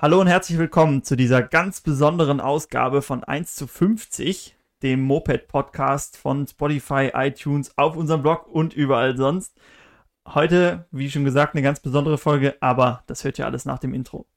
[0.00, 6.16] Hallo und herzlich willkommen zu dieser ganz besonderen Ausgabe von 1 zu 50, dem Moped-Podcast
[6.16, 9.58] von Spotify, iTunes, auf unserem Blog und überall sonst.
[10.24, 13.92] Heute, wie schon gesagt, eine ganz besondere Folge, aber das hört ihr alles nach dem
[13.92, 14.28] Intro.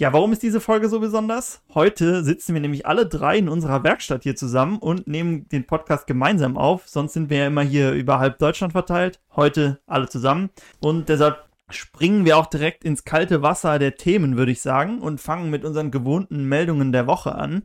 [0.00, 1.60] Ja, warum ist diese Folge so besonders?
[1.74, 6.06] Heute sitzen wir nämlich alle drei in unserer Werkstatt hier zusammen und nehmen den Podcast
[6.06, 6.86] gemeinsam auf.
[6.86, 9.18] Sonst sind wir ja immer hier über halb Deutschland verteilt.
[9.34, 10.50] Heute alle zusammen.
[10.78, 15.20] Und deshalb springen wir auch direkt ins kalte Wasser der Themen, würde ich sagen, und
[15.20, 17.64] fangen mit unseren gewohnten Meldungen der Woche an.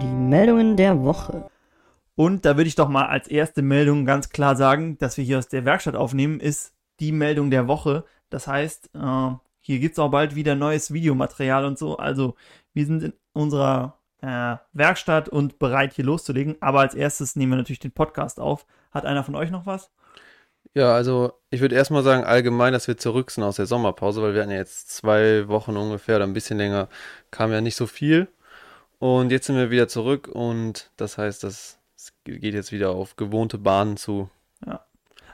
[0.00, 1.50] Die Meldungen der Woche.
[2.14, 5.36] Und da würde ich doch mal als erste Meldung ganz klar sagen, dass wir hier
[5.36, 8.06] aus der Werkstatt aufnehmen, ist die Meldung der Woche.
[8.30, 11.96] Das heißt, äh, hier gibt es auch bald wieder neues Videomaterial und so.
[11.96, 12.34] Also
[12.74, 16.56] wir sind in unserer äh, Werkstatt und bereit hier loszulegen.
[16.60, 18.66] Aber als erstes nehmen wir natürlich den Podcast auf.
[18.90, 19.90] Hat einer von euch noch was?
[20.74, 24.34] Ja, also ich würde erstmal sagen, allgemein, dass wir zurück sind aus der Sommerpause, weil
[24.34, 26.88] wir hatten ja jetzt zwei Wochen ungefähr oder ein bisschen länger,
[27.30, 28.28] kam ja nicht so viel.
[28.98, 31.78] Und jetzt sind wir wieder zurück und das heißt, das
[32.24, 34.30] geht jetzt wieder auf gewohnte Bahnen zu.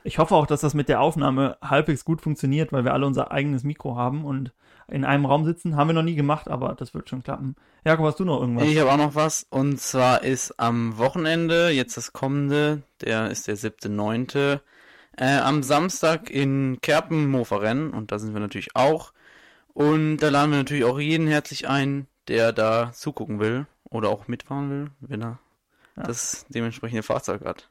[0.04, 3.30] Ich hoffe auch, dass das mit der Aufnahme halbwegs gut funktioniert, weil wir alle unser
[3.30, 4.52] eigenes Mikro haben und
[4.88, 5.76] in einem Raum sitzen.
[5.76, 7.56] Haben wir noch nie gemacht, aber das wird schon klappen.
[7.84, 8.66] Jakob, hast du noch irgendwas?
[8.66, 9.46] Ich habe auch noch was.
[9.50, 14.60] Und zwar ist am Wochenende, jetzt das kommende, der ist der 7.9.,
[15.16, 17.90] äh, am Samstag in Kerpen Mofa-Rennen.
[17.90, 19.12] Und da sind wir natürlich auch.
[19.74, 24.28] Und da laden wir natürlich auch jeden herzlich ein, der da zugucken will oder auch
[24.28, 25.38] mitfahren will, wenn er
[25.96, 26.02] ja.
[26.04, 27.70] das dementsprechende Fahrzeug hat.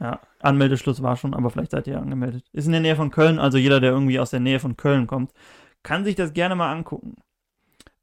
[0.00, 2.44] Ja, Anmeldeschluss war schon, aber vielleicht seid ihr angemeldet.
[2.52, 5.06] Ist in der Nähe von Köln, also jeder, der irgendwie aus der Nähe von Köln
[5.06, 5.32] kommt,
[5.82, 7.16] kann sich das gerne mal angucken.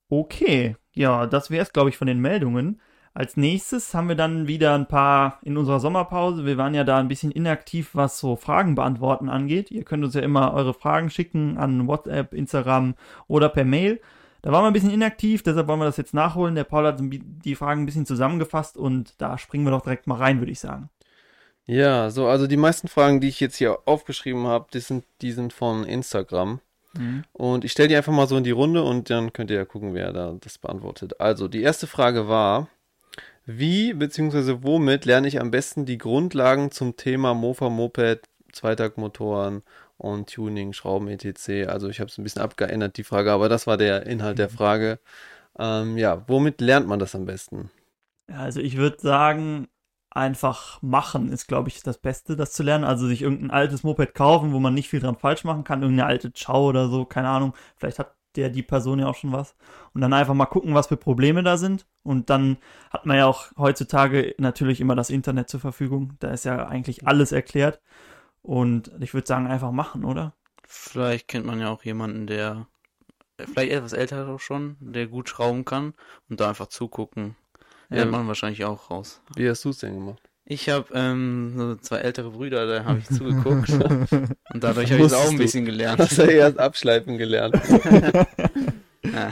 [0.10, 2.82] Okay, ja, das wäre es, glaube ich, von den Meldungen.
[3.16, 6.46] Als nächstes haben wir dann wieder ein paar in unserer Sommerpause.
[6.46, 9.70] Wir waren ja da ein bisschen inaktiv, was so Fragen beantworten angeht.
[9.70, 12.96] Ihr könnt uns ja immer eure Fragen schicken an WhatsApp, Instagram
[13.28, 14.02] oder per Mail.
[14.42, 16.56] Da waren wir ein bisschen inaktiv, deshalb wollen wir das jetzt nachholen.
[16.56, 20.18] Der Paul hat die Fragen ein bisschen zusammengefasst und da springen wir doch direkt mal
[20.18, 20.90] rein, würde ich sagen.
[21.66, 25.32] Ja, so, also die meisten Fragen, die ich jetzt hier aufgeschrieben habe, die sind, die
[25.32, 26.60] sind von Instagram.
[26.98, 27.24] Mhm.
[27.32, 29.66] Und ich stelle die einfach mal so in die Runde und dann könnt ihr ja
[29.66, 31.20] gucken, wer da das beantwortet.
[31.20, 32.68] Also, die erste Frage war,
[33.46, 34.60] wie bzw.
[34.62, 39.64] womit lerne ich am besten die Grundlagen zum Thema Mofa, Moped, Zweitaktmotoren
[39.98, 41.68] und Tuning, Schrauben, etc.
[41.68, 44.50] Also ich habe es ein bisschen abgeändert, die Frage, aber das war der Inhalt der
[44.50, 44.54] mhm.
[44.54, 45.00] Frage.
[45.60, 47.70] Ähm, ja, womit lernt man das am besten?
[48.28, 49.68] Also ich würde sagen,
[50.14, 52.84] einfach machen ist, glaube ich, das Beste, das zu lernen.
[52.84, 56.08] Also sich irgendein altes Moped kaufen, wo man nicht viel dran falsch machen kann, irgendeine
[56.08, 57.54] alte Chow oder so, keine Ahnung.
[57.76, 59.56] Vielleicht hat der die Person ja auch schon was.
[59.94, 61.86] Und dann einfach mal gucken, was für Probleme da sind.
[62.04, 62.58] Und dann
[62.90, 66.14] hat man ja auch heutzutage natürlich immer das Internet zur Verfügung.
[66.20, 67.80] Da ist ja eigentlich alles erklärt.
[68.42, 70.34] Und ich würde sagen, einfach machen, oder?
[70.66, 72.68] Vielleicht kennt man ja auch jemanden, der
[73.38, 75.94] vielleicht etwas älter auch schon, der gut schrauben kann
[76.30, 77.36] und da einfach zugucken.
[77.90, 79.22] Ja, man wahrscheinlich auch raus.
[79.36, 80.22] Wie hast du es denn gemacht?
[80.46, 83.70] Ich habe ähm, so zwei ältere Brüder, da habe ich zugeguckt.
[83.70, 86.00] und dadurch habe ich es auch ein bisschen gelernt.
[86.00, 87.56] Hast du erst abschleifen gelernt.
[89.04, 89.32] ja.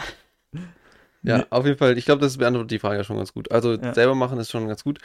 [1.22, 1.98] ja, auf jeden Fall.
[1.98, 3.52] Ich glaube, das beantwortet die Frage ja schon ganz gut.
[3.52, 3.94] Also ja.
[3.94, 5.00] selber machen ist schon ganz gut.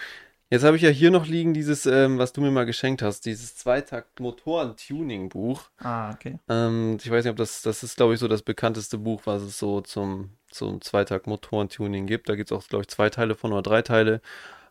[0.49, 3.27] Jetzt habe ich ja hier noch liegen dieses, ähm, was du mir mal geschenkt hast,
[3.27, 5.71] dieses Zweitakt-Motoren-Tuning-Buch.
[5.78, 6.39] Ah, okay.
[6.49, 9.43] Ähm, ich weiß nicht, ob das, das ist, glaube ich, so das bekannteste Buch, was
[9.43, 12.28] es so zum, zum Zweitakt-Motoren-Tuning gibt.
[12.28, 14.21] Da gibt es auch, glaube ich, zwei Teile von oder drei Teile.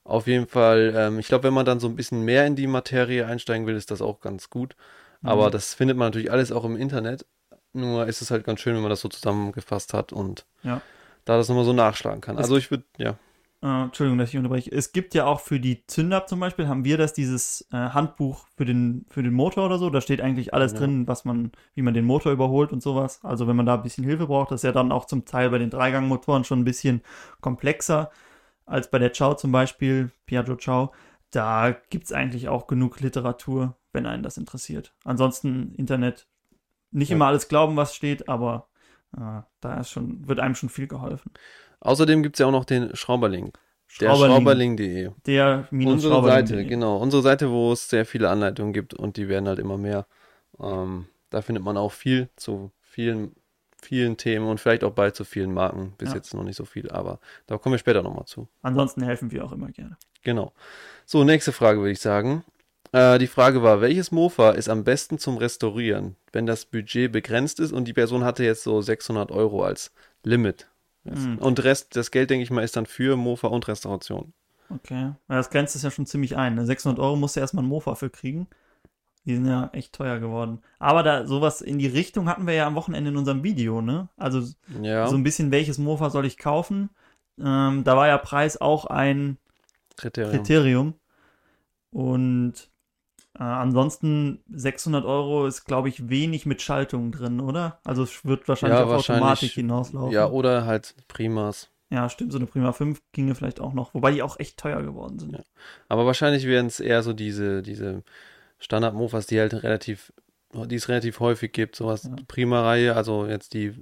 [0.04, 2.68] Auf jeden Fall, ähm, ich glaube, wenn man dann so ein bisschen mehr in die
[2.68, 4.76] Materie einsteigen will, ist das auch ganz gut.
[5.22, 5.30] Mhm.
[5.30, 7.26] Aber das findet man natürlich alles auch im Internet.
[7.74, 10.82] Nur ist es halt ganz schön, wenn man das so zusammengefasst hat und ja.
[11.26, 12.38] da das nochmal so nachschlagen kann.
[12.38, 13.18] Also ich würde, ja.
[13.66, 14.72] Äh, Entschuldigung, dass ich unterbreche.
[14.72, 18.46] Es gibt ja auch für die Zünder zum Beispiel, haben wir das, dieses äh, Handbuch
[18.56, 19.90] für den, für den Motor oder so.
[19.90, 20.80] Da steht eigentlich alles ja.
[20.80, 23.22] drin, was man, wie man den Motor überholt und sowas.
[23.24, 25.50] Also wenn man da ein bisschen Hilfe braucht, das ist ja dann auch zum Teil
[25.50, 27.02] bei den Dreigangmotoren schon ein bisschen
[27.42, 28.12] komplexer
[28.68, 30.92] als bei der Chow zum Beispiel, Piaggio Chow.
[31.32, 34.94] Da gibt es eigentlich auch genug Literatur, wenn einen das interessiert.
[35.04, 36.28] Ansonsten Internet,
[36.92, 37.16] nicht ja.
[37.16, 38.68] immer alles glauben, was steht, aber
[39.18, 41.32] äh, da ist schon, wird einem schon viel geholfen.
[41.80, 43.54] Außerdem gibt es ja auch noch den Schrauberling.
[44.02, 45.12] Der Schrauberling.de.
[45.26, 46.98] Der minus Unsere Seite, genau.
[46.98, 50.06] Unsere Seite, wo es sehr viele Anleitungen gibt und die werden halt immer mehr.
[50.60, 53.36] Ähm, da findet man auch viel zu vielen,
[53.82, 55.94] vielen Themen und vielleicht auch bald zu vielen Marken.
[55.98, 56.16] Bis ja.
[56.16, 58.48] jetzt noch nicht so viel, aber da kommen wir später nochmal zu.
[58.62, 59.98] Ansonsten helfen wir auch immer gerne.
[60.24, 60.54] Genau.
[61.06, 62.44] So, nächste Frage würde ich sagen.
[62.92, 67.60] Äh, die Frage war, welches Mofa ist am besten zum Restaurieren, wenn das Budget begrenzt
[67.60, 69.94] ist und die Person hatte jetzt so 600 Euro als
[70.24, 70.68] Limit?
[71.06, 71.38] Mhm.
[71.38, 74.34] Und Rest, das Geld, denke ich mal, ist dann für Mofa und Restauration.
[74.70, 75.02] Okay.
[75.04, 76.56] Ja, das grenzt es ja schon ziemlich ein.
[76.56, 76.66] Ne?
[76.66, 78.48] 600 Euro musst du erstmal ein Mofa für kriegen.
[79.26, 80.62] Die sind ja echt teuer geworden.
[80.78, 84.08] Aber da sowas in die Richtung hatten wir ja am Wochenende in unserem Video, ne?
[84.18, 84.42] Also
[84.82, 86.90] Ja, so ein bisschen, welches Mofa soll ich kaufen?
[87.40, 89.38] Ähm, da war ja Preis auch ein
[89.96, 90.32] Kriterium.
[90.32, 90.94] Kriterium.
[91.92, 92.70] Und
[93.38, 97.80] äh, ansonsten 600 Euro ist, glaube ich, wenig mit Schaltung drin, oder?
[97.84, 99.24] Also es wird wahrscheinlich Ja, auf wahrscheinlich.
[99.24, 100.12] Automatik hinauslaufen.
[100.14, 101.70] Ja, oder halt Primas.
[101.90, 104.82] Ja, stimmt, so eine Prima 5 ginge vielleicht auch noch, wobei die auch echt teuer
[104.82, 105.34] geworden sind.
[105.34, 105.44] Ja.
[105.88, 108.04] Aber wahrscheinlich werden es eher so diese, diese
[108.60, 110.12] Standard-Mofas, die halt relativ,
[110.54, 112.16] die es relativ häufig gibt, sowas Ja.
[112.28, 113.74] Prima-Reihe, also jetzt die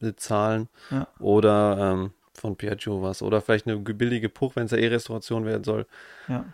[0.00, 1.06] mit Zahlen Ja.
[1.20, 5.44] oder ähm, von Piaggio was oder vielleicht eine billige Puch, wenn es ja eh Restauration
[5.44, 5.86] werden soll.
[6.28, 6.44] Ja.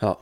[0.00, 0.18] Ja.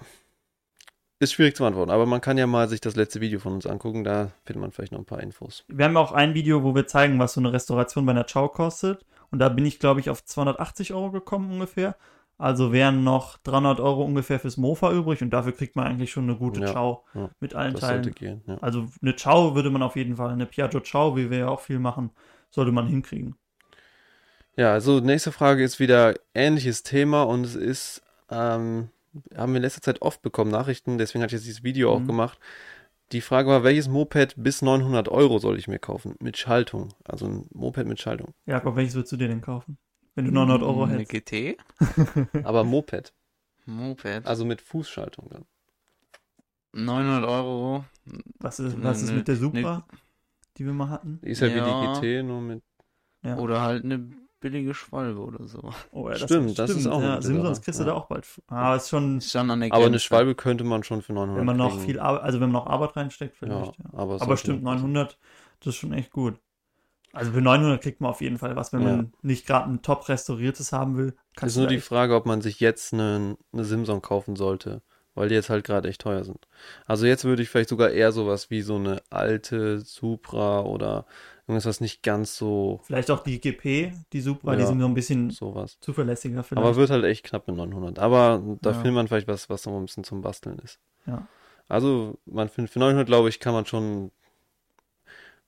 [1.21, 3.67] Ist schwierig zu beantworten, aber man kann ja mal sich das letzte Video von uns
[3.67, 5.65] angucken, da findet man vielleicht noch ein paar Infos.
[5.69, 8.25] Wir haben ja auch ein Video, wo wir zeigen, was so eine Restauration bei einer
[8.25, 9.05] Chow kostet.
[9.31, 11.95] Und da bin ich, glaube ich, auf 280 Euro gekommen ungefähr.
[12.39, 16.25] Also wären noch 300 Euro ungefähr fürs Mofa übrig und dafür kriegt man eigentlich schon
[16.25, 17.29] eine gute Ja, Chow ja.
[17.39, 18.15] mit allen Teilen.
[18.15, 18.41] gehen.
[18.47, 18.57] Ja.
[18.63, 21.61] Also eine Chow würde man auf jeden Fall, eine Piaggio Chow, wie wir ja auch
[21.61, 22.13] viel machen,
[22.49, 23.35] sollte man hinkriegen.
[24.57, 28.89] Ja, also nächste Frage ist wieder ähnliches Thema und es ist, ähm,
[29.37, 32.01] haben wir in letzter Zeit oft bekommen, Nachrichten, deswegen hatte ich jetzt dieses Video auch
[32.01, 32.07] Mhm.
[32.07, 32.39] gemacht.
[33.13, 36.15] Die Frage war, welches Moped bis 900 Euro soll ich mir kaufen?
[36.21, 36.91] Mit Schaltung.
[37.05, 38.35] Also ein Moped mit Schaltung.
[38.47, 39.79] Jakob, welches würdest du dir denn kaufen?
[40.15, 41.11] Wenn du 900 Euro Eine hättest.
[41.27, 41.57] GT?
[42.47, 43.13] Aber Moped.
[43.67, 44.27] Moped.
[44.27, 45.45] Also mit Fußschaltung dann.
[46.73, 47.85] 900 Euro.
[48.39, 49.87] Was ist, was ist Ne- mit der ne- Supra,
[50.57, 51.21] die wir mal hatten?
[51.25, 51.67] Die ist ja, Ja.
[51.67, 52.63] wie die GT, nur mit.
[53.23, 53.37] Ja.
[53.39, 54.09] Oder halt eine
[54.41, 55.71] billige Schwalbe oder so.
[55.93, 57.61] Oh, ja, Stimmt, das ist auch Ja, Sache.
[57.63, 57.91] kriegst du Ja.
[57.91, 58.27] da auch bald.
[58.49, 59.99] Ah, ist schon, Ist schon an der Aber eine.
[59.99, 61.85] Schwalbe könnte man schon für 900 wenn man noch kriegen.
[61.85, 63.79] viel Arbeit, also wenn man noch Arbeit reinsteckt, vielleicht.
[63.79, 64.93] Ja, aber, Aber stimmt, noch passen.
[64.93, 65.19] 900,
[65.61, 66.39] das ist schon echt gut.
[67.13, 68.89] Also für 900 kriegt man auf jeden Fall was, wenn Ja.
[68.97, 71.17] man nicht gerade ein top restauriertes haben will.
[71.41, 74.83] Ist nur die Frage, ob man sich jetzt eine, eine Simson kaufen sollte,
[75.15, 76.47] weil die jetzt halt gerade echt teuer sind.
[76.87, 81.05] Also jetzt würde ich vielleicht sogar eher sowas wie so eine alte Supra oder
[81.51, 84.67] irgendwas, was nicht ganz so Vielleicht auch die GP, die Supra, die Ja.
[84.69, 85.79] sind so ein bisschen sowas.
[85.81, 86.65] zuverlässiger vielleicht.
[86.67, 87.99] Aber wird halt echt knapp mit 900.
[87.99, 88.75] Aber da Ja.
[88.77, 90.79] findet man vielleicht was, was noch ein bisschen zum Basteln ist.
[91.07, 91.27] Ja.
[91.69, 94.11] Also man findet für 900, glaube ich, kann man schon,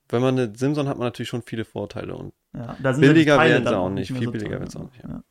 [0.08, 3.66] wenn man eine Simson hat man natürlich schon viele Vorteile und ja, billiger die werden
[3.66, 5.08] sie auch nicht, viel so billiger werden sie auch nicht, ja.
[5.10, 5.22] Ja.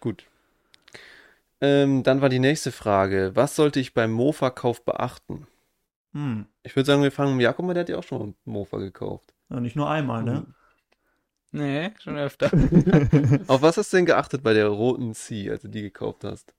[0.00, 0.24] Gut.
[1.60, 3.32] Ähm, dann war die nächste Frage.
[3.34, 5.46] Was sollte ich beim Mofa-Kauf beachten?
[6.12, 6.46] Hm.
[6.62, 8.34] Ich würde sagen, wir fangen mit Jakob an, der hat ja auch schon mal einen
[8.44, 9.33] Mofa gekauft.
[9.50, 10.46] Ja, nicht nur einmal, ne?
[11.52, 12.50] Nee, schon öfter.
[13.46, 16.52] Auf was hast du denn geachtet bei der roten C, als du die gekauft hast?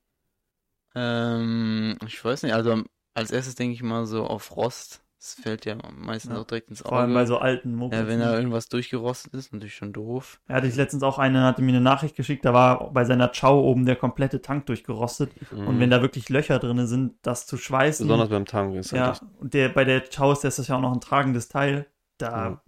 [0.96, 2.84] ähm, ich weiß nicht, also
[3.14, 5.02] als erstes denke ich mal so auf Rost.
[5.20, 6.42] Das fällt ja meistens Ja.
[6.42, 6.90] auch direkt ins Auge.
[6.90, 8.00] Vor allem bei so alten Mopeds.
[8.00, 8.26] ja, wenn ne?
[8.26, 10.40] da irgendwas durchgerostet ist, natürlich schon doof.
[10.48, 13.30] Er hatte ich letztens auch eine, hatte mir eine Nachricht geschickt, da war bei seiner
[13.30, 15.32] Chow oben der komplette Tank durchgerostet.
[15.52, 18.06] Und wenn da wirklich Löcher drin sind, das zu schweißen.
[18.06, 18.10] Mhm.
[18.10, 20.82] Besonders beim Tank ist ja, halt und der, bei der Chow ist das ja auch
[20.82, 21.88] noch ein tragendes Teil.
[22.18, 22.62] Da Ja.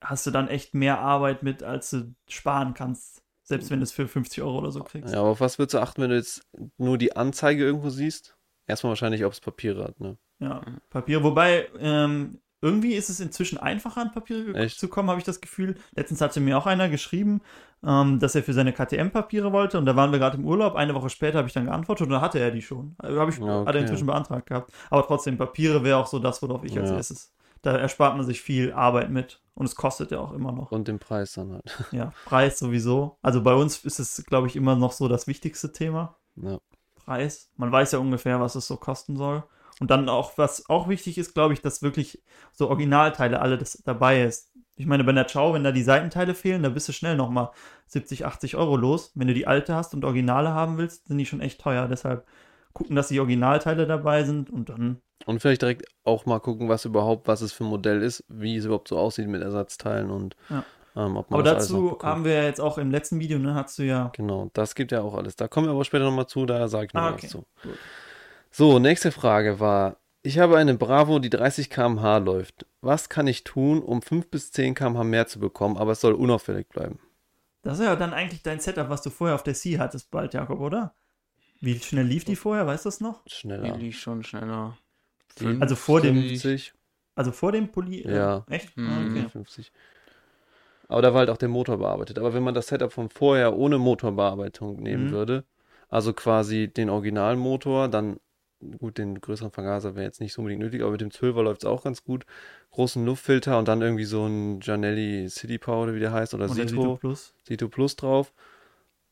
[0.00, 3.22] hast du dann echt mehr Arbeit mit, als du sparen kannst.
[3.42, 5.14] Selbst wenn du es für 50 Euro oder so kriegst.
[5.14, 6.44] Ja, aber auf was würdest du achten, wenn du jetzt
[6.78, 8.36] nur die Anzeige irgendwo siehst?
[8.66, 10.16] Erstmal wahrscheinlich, ob es Papiere hat, ne?
[10.40, 10.60] Ja,
[10.90, 11.22] Papier.
[11.22, 14.80] Wobei, ähm, irgendwie ist es inzwischen einfacher, an Papiere Echt?
[14.80, 15.76] zu kommen, habe ich das Gefühl.
[15.94, 17.40] Letztens hatte mir auch einer geschrieben,
[17.86, 19.78] ähm, dass er für seine KTM-Papiere wollte.
[19.78, 20.74] Und da waren wir gerade im Urlaub.
[20.74, 22.96] Eine Woche später habe ich dann geantwortet und da hatte er die schon.
[22.98, 23.76] Also habe ich, Ja, Hat okay.
[23.76, 24.72] er inzwischen beantragt gehabt.
[24.90, 26.96] Aber trotzdem, Papiere wäre auch so das, worauf ich als Ja.
[26.96, 27.32] erstes.
[27.66, 29.40] Da erspart man sich viel Arbeit mit.
[29.54, 30.70] Und es kostet ja auch immer noch.
[30.70, 31.64] Und den Preis dann halt.
[31.90, 33.18] Ja, Preis sowieso.
[33.22, 36.16] Also bei uns ist es, glaube ich, immer noch so das wichtigste Thema.
[36.36, 36.58] Ja.
[36.94, 37.50] Preis.
[37.56, 39.42] Man weiß ja ungefähr, was es so kosten soll.
[39.80, 43.82] Und dann auch, was auch wichtig ist, glaube ich, dass wirklich so Originalteile alle das
[43.84, 44.52] dabei ist.
[44.76, 47.50] Ich meine, bei der Chow, wenn da die Seitenteile fehlen, da bist du schnell nochmal
[47.86, 49.10] 70, 80 Euro los.
[49.16, 51.88] Wenn du die alte hast und Originale haben willst, sind die schon echt teuer.
[51.88, 52.26] Deshalb
[52.76, 56.84] gucken, dass die Originalteile dabei sind und dann, Und vielleicht direkt auch mal gucken, was
[56.84, 60.36] überhaupt, was es für ein Modell ist, wie es überhaupt so aussieht mit Ersatzteilen und
[60.50, 60.64] Ja.
[60.94, 63.78] ähm, ob man aber dazu haben wir ja jetzt auch im letzten Video, ne, hast
[63.78, 65.36] du ja, Genau, das gibt ja auch alles.
[65.36, 67.28] Da kommen wir aber später nochmal zu, da sage ich noch Ah, was okay.
[67.28, 67.46] zu.
[67.62, 67.78] Gut.
[68.50, 72.66] So, nächste Frage war, ich habe eine Bravo, die 30 km/h läuft.
[72.80, 76.14] Was kann ich tun, um 5 bis 10 km/h mehr zu bekommen, aber es soll
[76.14, 76.98] unauffällig bleiben?
[77.62, 80.34] das ist ja dann eigentlich dein Setup, was du vorher auf der C hattest bald,
[80.34, 80.94] Jakob, oder?
[81.60, 83.24] Wie schnell lief die vorher, weißt du das noch?
[83.24, 83.76] Die Schneller.
[83.76, 84.76] liegt schon schneller.
[85.40, 86.72] Die- Also vor dem, 50,
[87.14, 88.02] also vor dem Pulli?
[88.02, 88.44] äh, Ja.
[88.48, 88.76] Echt?
[88.76, 88.88] Mhm.
[88.88, 89.28] Ah, okay.
[89.28, 89.72] 50.
[90.88, 92.18] Aber da war halt auch der Motor bearbeitet.
[92.18, 95.10] Aber wenn man das Setup von vorher ohne Motorbearbeitung nehmen Mhm.
[95.10, 95.44] würde,
[95.88, 98.20] also quasi den Originalmotor, dann
[98.78, 101.62] gut, den größeren Vergaser wäre jetzt nicht so unbedingt nötig, aber mit dem 12er läuft
[101.64, 102.24] es auch ganz gut.
[102.70, 106.96] Großen Luftfilter und dann irgendwie so ein Janelli City Powder, wie der heißt, oder Sito
[106.96, 107.34] Plus.
[107.46, 108.32] Sito Plus drauf.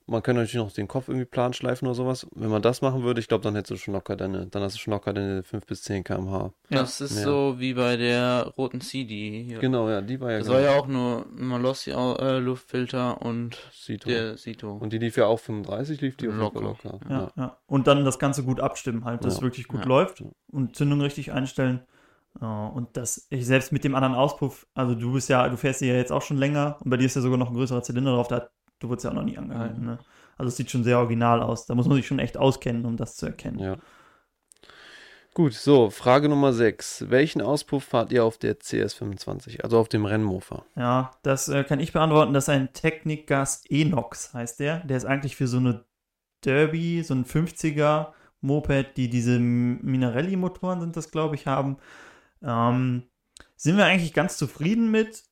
[0.06, 2.26] Man könnte natürlich noch den Kopf irgendwie plan schleifen oder sowas.
[2.34, 4.74] Wenn man das machen würde, ich glaube, dann hättest du schon locker deine, dann hast
[4.74, 6.52] du schon locker deine 5 bis 10 km/h.
[6.68, 6.78] Ja.
[6.80, 7.22] Das ist Ja.
[7.24, 9.60] so wie bei der roten CD hier.
[9.60, 10.58] Genau, ja, die war ja Das genau.
[10.58, 14.08] war ja auch nur Malossi äh, Luftfilter und Sito.
[14.10, 14.72] der Sito.
[14.72, 16.60] Und die lief ja auch 35, lief die Locker.
[16.60, 17.00] locker.
[17.08, 17.56] Ja, ja.
[17.66, 19.38] Und dann das Ganze gut abstimmen halt, dass Ja.
[19.38, 19.86] es wirklich gut Ja.
[19.86, 20.26] läuft Ja.
[20.52, 21.80] und Zündung richtig einstellen.
[22.42, 25.80] Ja, und das, ich selbst mit dem anderen Auspuff, also du bist ja, du fährst
[25.80, 28.12] ja jetzt auch schon länger und bei dir ist ja sogar noch ein größerer Zylinder
[28.12, 28.48] drauf, da,
[28.84, 29.86] du wurdest ja auch noch nie angehalten, Mhm.
[29.86, 29.98] ne?
[30.36, 31.66] Also es sieht schon sehr original aus.
[31.66, 33.58] Da muss man sich schon echt auskennen, um das zu erkennen.
[33.60, 33.76] Ja.
[35.32, 37.06] Gut, so, Frage Nummer 6.
[37.10, 40.64] Welchen Auspuff fahrt ihr auf der CS25, also auf dem Rennmofa?
[40.76, 42.32] Ja, das äh, kann ich beantworten.
[42.34, 44.80] Das ist ein Technikgas Enox, heißt der.
[44.80, 45.84] Der ist eigentlich für so eine
[46.44, 48.12] Derby, so ein 50er
[48.42, 51.78] Moped, die diese Minarelli-Motoren sind das, glaube ich, haben.
[52.42, 53.04] Ähm,
[53.56, 55.24] sind wir eigentlich ganz zufrieden mit.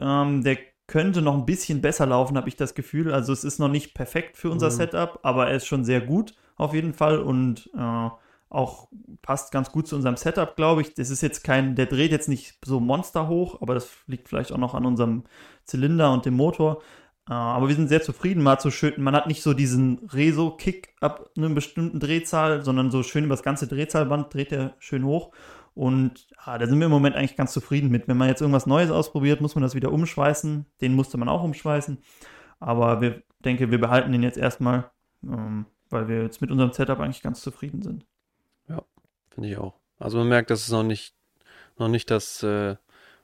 [0.00, 0.56] Ähm, der
[0.92, 3.14] könnte noch ein bisschen besser laufen, habe ich das Gefühl.
[3.14, 4.72] Also es ist noch nicht perfekt für unser Mhm.
[4.72, 8.10] Setup, aber er ist schon sehr gut auf jeden Fall und äh,
[8.50, 8.88] auch
[9.22, 10.92] passt ganz gut zu unserem Setup, glaube ich.
[10.92, 14.58] Das ist jetzt kein, der dreht jetzt nicht so monsterhoch, aber das liegt vielleicht auch
[14.58, 15.24] noch an unserem
[15.64, 16.82] Zylinder und dem Motor.
[17.26, 18.46] Äh, aber wir sind sehr zufrieden.
[18.46, 23.02] Hat so schön, man hat nicht so diesen Reso-Kick ab einer bestimmten Drehzahl, sondern so
[23.02, 25.30] schön über das ganze Drehzahlband dreht er schön hoch.
[25.74, 28.08] Und ja, da sind wir im Moment eigentlich ganz zufrieden mit.
[28.08, 30.66] Wenn man jetzt irgendwas Neues ausprobiert, muss man das wieder umschweißen.
[30.80, 31.98] Den musste man auch umschweißen.
[32.60, 34.90] Aber wir denke, wir behalten den jetzt erstmal,
[35.24, 38.04] ähm, weil wir jetzt mit unserem Setup eigentlich ganz zufrieden sind.
[39.32, 39.74] Finde ich auch.
[39.98, 41.14] Also man merkt, dass es noch nicht,
[41.78, 42.76] noch nicht das äh,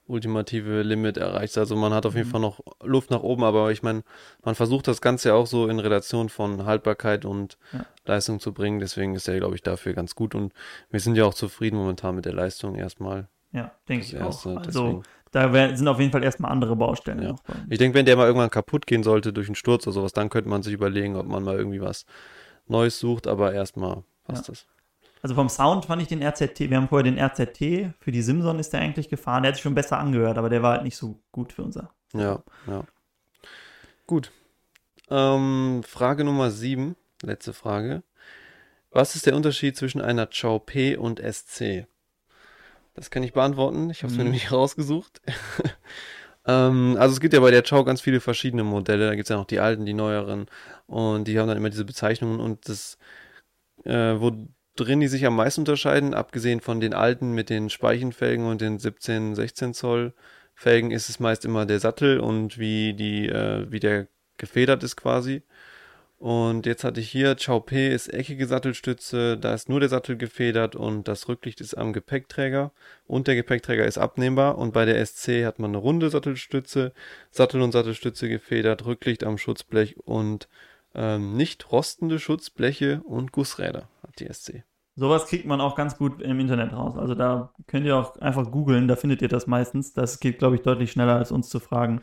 [0.08, 1.56] ultimative Limit erreicht.
[1.58, 2.32] Also man hat auf jeden Mhm.
[2.32, 4.02] Fall noch Luft nach oben, aber ich meine,
[4.44, 7.84] man versucht das Ganze ja auch so in Relation von Haltbarkeit und Ja.
[8.06, 8.80] Leistung zu bringen.
[8.80, 10.34] Deswegen ist er, glaube ich, dafür ganz gut.
[10.34, 10.52] Und
[10.90, 13.28] wir sind ja auch zufrieden momentan mit der Leistung erstmal.
[13.52, 14.56] Ja, denke ich erste, auch.
[14.56, 15.02] Also deswegen.
[15.32, 17.36] da wär, sind auf jeden Fall erstmal andere Baustellen Ja.
[17.68, 20.28] Ich denke, wenn der mal irgendwann kaputt gehen sollte durch einen Sturz oder sowas, dann
[20.30, 22.04] könnte man sich überlegen, ob man mal irgendwie was
[22.66, 24.66] Neues sucht, aber erstmal passt das.
[25.22, 28.58] Also vom Sound fand ich den RZT, wir haben vorher den RZT, für die Simson
[28.58, 30.96] ist der eigentlich gefahren, der hat sich schon besser angehört, aber der war halt nicht
[30.96, 31.92] so gut für unser.
[32.14, 32.84] Ja, ja.
[34.06, 34.30] Gut.
[35.10, 38.02] Ähm, Frage Nummer 7, letzte Frage.
[38.90, 41.86] Was ist der Unterschied zwischen einer Chow P und SC?
[42.94, 43.90] Das kann ich beantworten.
[43.90, 44.30] Ich habe es mir Mhm.
[44.30, 45.20] nämlich rausgesucht.
[46.46, 49.06] ähm, also es gibt ja bei der Chow ganz viele verschiedene Modelle.
[49.06, 50.46] Da gibt es ja noch die alten, die neueren.
[50.86, 52.40] Und die haben dann immer diese Bezeichnungen.
[52.40, 52.98] Und das,
[53.84, 54.32] äh, wo
[54.80, 58.78] drin die sich am meisten unterscheiden, abgesehen von den alten mit den Speichenfelgen und den
[58.78, 60.14] 17, 16 Zoll
[60.54, 64.08] Felgen, ist es meist immer der Sattel und wie die, äh, wie der
[64.38, 65.42] gefedert ist quasi.
[66.18, 70.16] Und jetzt hatte ich hier, Chow P ist eckige Sattelstütze, da ist nur der Sattel
[70.16, 72.72] gefedert und das Rücklicht ist am Gepäckträger
[73.06, 76.92] und der Gepäckträger ist abnehmbar und bei der SC hat man eine runde Sattelstütze,
[77.30, 80.48] Sattel und Sattelstütze gefedert, Rücklicht am Schutzblech und
[80.98, 84.64] ähm, nicht rostende Schutzbleche und Gussräder hat die SC.
[84.96, 86.98] Sowas kriegt man auch ganz gut im Internet raus.
[86.98, 89.92] Also da könnt ihr auch einfach googeln, da findet ihr das meistens.
[89.92, 92.00] Das geht, glaube ich, deutlich schneller, als uns zu fragen.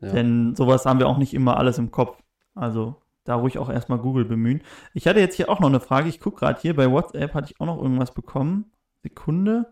[0.00, 0.12] Ja.
[0.12, 2.16] Denn sowas haben wir auch nicht immer alles im Kopf.
[2.54, 4.62] Also da ruhig auch erstmal Google bemühen.
[4.94, 6.08] Ich hatte jetzt hier auch noch eine Frage.
[6.08, 8.72] Ich gucke gerade hier bei WhatsApp, hatte ich auch noch irgendwas bekommen.
[9.02, 9.70] Sekunde.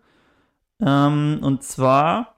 [0.81, 2.38] Ähm, und zwar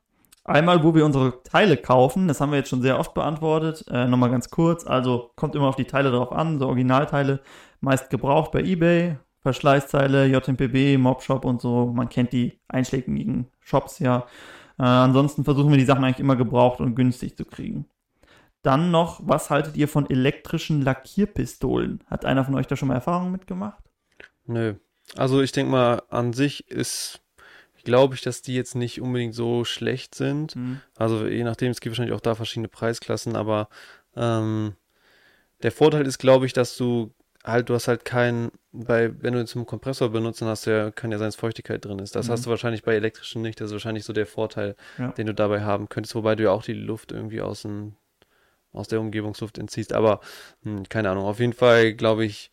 [0.50, 2.28] einmal, wo wir unsere Teile kaufen.
[2.28, 3.84] Das haben wir jetzt schon sehr oft beantwortet.
[3.90, 4.86] Äh, Nochmal ganz kurz.
[4.86, 6.58] Also kommt immer auf die Teile drauf an.
[6.58, 7.40] So Originalteile
[7.80, 9.16] meist gebraucht bei eBay.
[9.42, 11.86] Verschleißteile, JMPB, Mobshop und so.
[11.86, 14.26] Man kennt die einschlägigen Shops ja.
[14.78, 17.86] Äh, ansonsten versuchen wir die Sachen eigentlich immer gebraucht und günstig zu kriegen.
[18.62, 22.04] Dann noch, was haltet ihr von elektrischen Lackierpistolen?
[22.06, 23.82] Hat einer von euch da schon mal Erfahrungen mitgemacht?
[24.46, 24.74] Nö.
[25.16, 27.22] Also ich denke mal, an sich ist,
[27.84, 30.54] glaube ich, dass die jetzt nicht unbedingt so schlecht sind.
[30.96, 33.68] Also je nachdem, es gibt wahrscheinlich auch da verschiedene Preisklassen, aber
[34.16, 34.74] ähm,
[35.62, 37.12] der Vorteil ist, glaube ich, dass du
[37.44, 40.70] halt, du hast halt keinen, bei, wenn du jetzt einen Kompressor benutzt, dann hast du
[40.70, 42.14] ja, kann ja sein, dass Feuchtigkeit drin ist.
[42.14, 42.32] Das Mhm.
[42.32, 43.60] hast du wahrscheinlich bei elektrischen nicht.
[43.60, 45.12] Das ist wahrscheinlich so der Vorteil, Ja.
[45.12, 47.94] den du dabei haben könntest, wobei du ja auch die Luft irgendwie aus, dem,
[48.72, 49.92] aus der Umgebungsluft entziehst.
[49.92, 50.20] Aber
[50.64, 52.50] hm, keine Ahnung, auf jeden Fall glaube ich,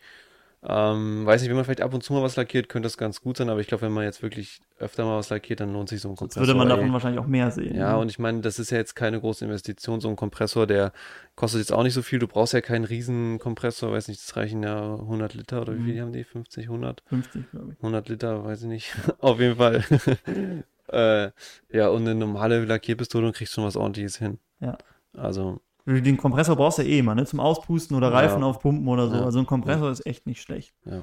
[0.69, 3.21] ähm, weiß nicht, wenn man vielleicht ab und zu mal was lackiert, könnte das ganz
[3.21, 5.87] gut sein, aber ich glaube, wenn man jetzt wirklich öfter mal was lackiert, dann lohnt
[5.87, 6.41] sich so ein Sonst Kompressor.
[6.47, 7.75] würde man davon wahrscheinlich auch mehr sehen.
[7.75, 7.99] Ja, ne?
[7.99, 10.01] und ich meine, das ist ja jetzt keine große Investition.
[10.01, 10.91] So ein Kompressor, der
[11.35, 12.19] kostet jetzt auch nicht so viel.
[12.19, 15.83] Du brauchst ja keinen riesen Kompressor, weiß nicht, das reichen ja 100 Liter oder wie
[15.83, 16.01] viel Mhm.
[16.01, 16.23] haben die?
[16.25, 17.01] 50, 100?
[17.07, 17.77] 50, glaube ich.
[17.77, 18.93] 100 Liter, weiß ich nicht.
[19.19, 19.83] Auf jeden Fall.
[20.89, 21.31] äh,
[21.71, 24.39] ja, und eine normale Lackierpistole und kriegst schon was ordentliches hin.
[24.59, 24.77] Ja.
[25.13, 27.25] Also, Den Kompressor brauchst du ja eh immer, ne?
[27.25, 28.15] Zum Auspusten oder Ja.
[28.17, 29.15] Reifen aufpumpen oder so.
[29.15, 29.23] Ja.
[29.23, 30.73] Also ein Kompressor ist echt nicht schlecht.
[30.85, 31.01] Ja.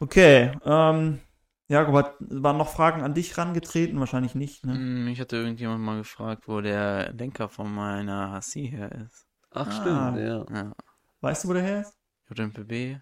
[0.00, 1.20] Okay, ähm,
[1.68, 4.00] Jakob, hat, waren noch Fragen an dich rangetreten?
[4.00, 4.74] Wahrscheinlich nicht, ne?
[4.74, 9.26] Hm, Ich hatte irgendjemand mal gefragt, wo der Lenker von meiner HC her ist.
[9.52, 9.70] Ach, Ah.
[9.70, 10.44] stimmt, ja.
[10.54, 10.72] Ja.
[11.20, 11.96] Weißt du, wo der her ist?
[12.34, 12.98] JMPB?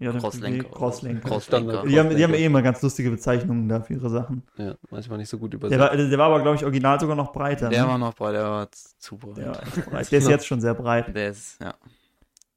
[0.00, 0.68] Ja, der Crosslenker.
[0.70, 1.28] Crosslenker.
[1.28, 1.84] Crosslenker.
[1.86, 4.42] Die haben, die haben eh immer ganz lustige Bezeichnungen da für ihre Sachen.
[4.56, 5.80] Ja, manchmal nicht so gut Der übersetzt.
[5.80, 7.68] war, der war aber, glaube ich, original sogar noch breiter.
[7.68, 7.88] Der ne?
[7.88, 9.36] war noch breit, der war zu breit.
[9.36, 10.10] der, breit.
[10.10, 11.14] der ist jetzt schon sehr breit.
[11.14, 11.74] Der ist, ja.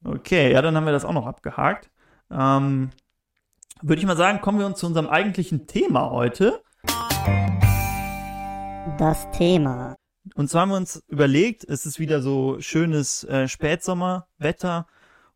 [0.04, 1.90] Okay, ja, dann haben wir das auch noch abgehakt.
[2.30, 2.90] Ähm,
[3.82, 6.60] Würde ich mal sagen, kommen wir uns zu unserem eigentlichen Thema heute.
[8.98, 9.96] Das Thema.
[10.34, 14.86] Und zwar haben wir uns überlegt, es ist wieder so schönes äh, Spätsommerwetter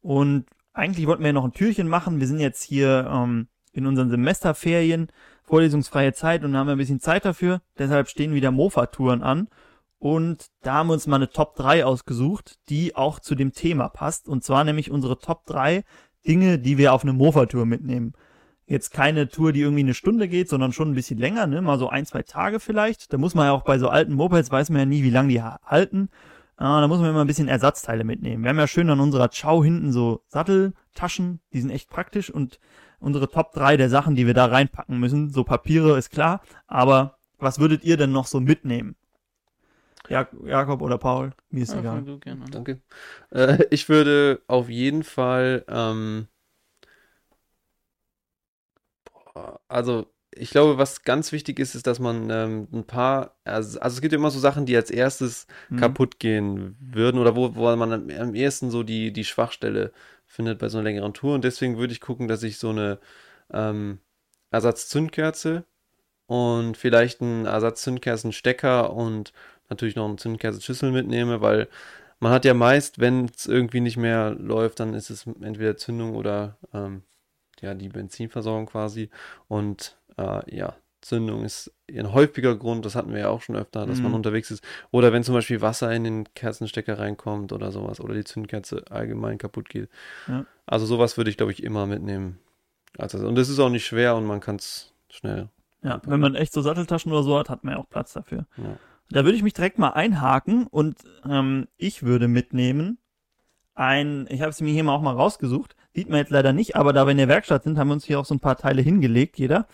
[0.00, 2.20] und eigentlich wollten wir ja noch ein Türchen machen.
[2.20, 5.08] Wir sind jetzt hier ähm, in unseren Semesterferien,
[5.44, 7.60] vorlesungsfreie Zeit und haben ein bisschen Zeit dafür.
[7.78, 9.48] Deshalb stehen wieder Mofa-Touren an.
[9.98, 13.88] Und da haben wir uns mal eine Top 3 ausgesucht, die auch zu dem Thema
[13.88, 14.28] passt.
[14.28, 15.84] Und zwar nämlich unsere Top 3
[16.26, 18.12] Dinge, die wir auf eine Mofa-Tour mitnehmen.
[18.66, 21.60] Jetzt keine Tour, die irgendwie eine Stunde geht, sondern schon ein bisschen länger, ne?
[21.62, 23.12] Mal so ein, zwei Tage vielleicht.
[23.12, 25.28] Da muss man ja auch bei so alten Mopeds, weiß man ja nie, wie lange
[25.28, 26.08] die ha- halten.
[26.62, 28.44] Äh, da muss man immer ein bisschen Ersatzteile mitnehmen.
[28.44, 32.60] Wir haben ja schön an unserer Chow hinten so Satteltaschen, die sind echt praktisch und
[33.00, 35.30] unsere Top 3 der Sachen, die wir da reinpacken müssen.
[35.30, 38.94] So Papiere ist klar, aber was würdet ihr denn noch so mitnehmen?
[40.08, 41.32] Jak Jakob oder Paul?
[41.50, 42.04] Mir ist Ja, egal.
[42.04, 42.50] du gerne an.
[42.52, 42.80] Danke.
[43.30, 46.28] Äh, ich würde auf jeden Fall, ähm,
[49.66, 53.94] also ich glaube, was ganz wichtig ist, ist, dass man ähm, ein paar, also, also
[53.96, 55.76] es gibt ja immer so Sachen, die als erstes Mhm.
[55.78, 59.92] kaputt gehen würden oder wo, wo man am, am ehesten so die, die Schwachstelle
[60.26, 61.34] findet bei so einer längeren Tour.
[61.34, 62.98] Und deswegen würde ich gucken, dass ich so eine
[63.52, 63.98] ähm,
[64.50, 65.64] Ersatz-Zündkerze
[66.26, 69.32] und vielleicht einen Ersatz-Zündkerzenstecker und
[69.68, 71.68] natürlich noch einen Zündkerzenschlüssel mitnehme, weil
[72.20, 76.14] man hat ja meist, wenn es irgendwie nicht mehr läuft, dann ist es entweder Zündung
[76.14, 77.02] oder ähm,
[77.60, 79.10] ja, die Benzinversorgung quasi.
[79.48, 83.86] Und äh, ja, Zündung ist ein häufiger Grund, das hatten wir ja auch schon öfter,
[83.86, 84.16] dass man Mhm.
[84.16, 84.62] unterwegs ist.
[84.92, 88.00] Oder wenn zum Beispiel Wasser in den Kerzenstecker reinkommt oder sowas.
[88.00, 89.88] Oder die Zündkerze allgemein kaputt geht.
[90.28, 90.46] Ja.
[90.64, 92.38] Also sowas würde ich, glaube ich, immer mitnehmen.
[92.98, 95.48] Also, und es ist auch nicht schwer und man kann es schnell.
[95.82, 98.46] Ja, wenn man echt so Satteltaschen oder so hat, hat man ja auch Platz dafür.
[98.56, 98.76] Ja.
[99.10, 102.98] Da würde ich mich direkt mal einhaken und ähm, ich würde mitnehmen
[103.74, 106.76] ein, ich habe es mir hier mal auch mal rausgesucht, sieht man jetzt leider nicht,
[106.76, 108.56] aber da wir in der Werkstatt sind, haben wir uns hier auch so ein paar
[108.56, 109.66] Teile hingelegt, jeder.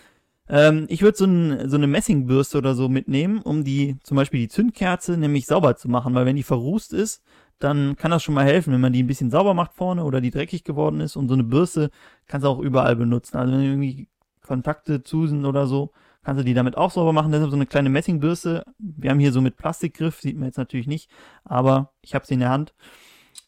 [0.49, 4.41] Ähm, ich würde so, ein, so eine Messingbürste oder so mitnehmen, um die, zum Beispiel
[4.41, 7.23] die Zündkerze, nämlich sauber zu machen, weil wenn die verrußt ist,
[7.59, 10.21] dann kann das schon mal helfen, wenn man die ein bisschen sauber macht vorne oder
[10.21, 11.91] die dreckig geworden ist und so eine Bürste
[12.25, 13.37] kannst du auch überall benutzen.
[13.37, 14.07] Also wenn irgendwie
[14.41, 15.91] Kontakte zu sind oder so,
[16.23, 17.31] kannst du die damit auch sauber machen.
[17.31, 18.63] Deshalb so eine kleine Messingbürste.
[18.77, 21.09] Wir haben hier so mit Plastikgriff, sieht man jetzt natürlich nicht,
[21.43, 22.73] aber ich habe sie in der Hand.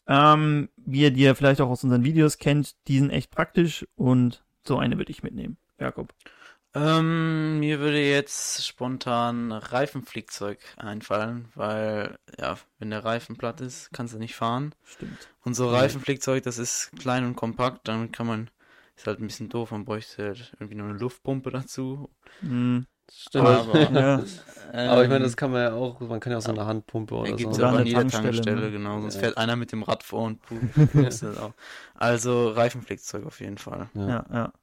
[0.07, 3.87] Ähm, wie ihr die ja vielleicht auch aus unseren Videos kennt, die sind echt praktisch
[3.95, 5.57] und so eine würde ich mitnehmen.
[5.79, 6.13] Jakob.
[6.73, 14.13] Ähm, mir würde jetzt spontan Reifenflickzeug einfallen, weil, ja, wenn der Reifen platt ist, kannst
[14.13, 14.73] du nicht fahren.
[14.85, 15.27] Stimmt.
[15.43, 15.69] Und so.
[15.69, 18.49] Reifenflickzeug, das ist klein und kompakt, dann kann man,
[18.95, 22.09] ist halt ein bisschen doof, man bräuchte halt irgendwie noch eine Luftpumpe dazu.
[22.41, 23.47] Hm, Stimmt.
[23.47, 24.23] Aber, ja,
[24.85, 26.65] Aber ich meine, ähm, das kann man ja auch, man kann ja auch so eine
[26.65, 27.63] Handpumpe oder gibt's so.
[27.63, 28.71] Oder aber an an der jeder Tankstelle, Tankstelle, ne?
[28.71, 29.01] genau.
[29.01, 29.19] Sonst Ja.
[29.19, 30.39] fährt einer mit dem Rad vor und
[30.95, 31.53] pustet auch.
[31.93, 33.89] Also Reifenflickzeug auf jeden Fall.
[33.93, 34.25] Ja.
[34.31, 34.53] ja,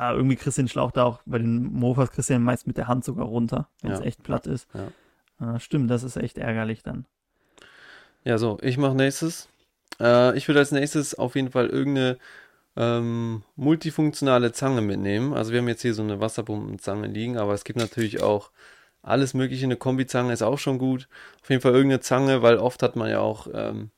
[0.00, 0.12] ja.
[0.14, 2.76] Irgendwie kriegst du den Schlauch da auch, bei den Mofas kriegst du den meist mit
[2.76, 4.06] der Hand sogar runter, wenn es Ja.
[4.06, 4.66] echt platt ist.
[4.74, 4.88] Ja.
[5.38, 7.06] Ah, stimmt, das ist echt ärgerlich dann.
[8.24, 9.48] Ja, so, ich mache nächstes.
[10.00, 12.18] Äh, ich würde als nächstes auf jeden Fall irgendeine
[12.76, 15.32] ähm, multifunktionale Zange mitnehmen.
[15.34, 18.50] Also wir haben jetzt hier so eine Wasserpumpenzange liegen, aber es gibt natürlich auch
[19.02, 19.64] alles mögliche.
[19.64, 21.08] Eine Kombizange ist auch schon gut.
[21.42, 23.90] Auf jeden Fall irgendeine Zange, weil oft hat man ja auch, ähm,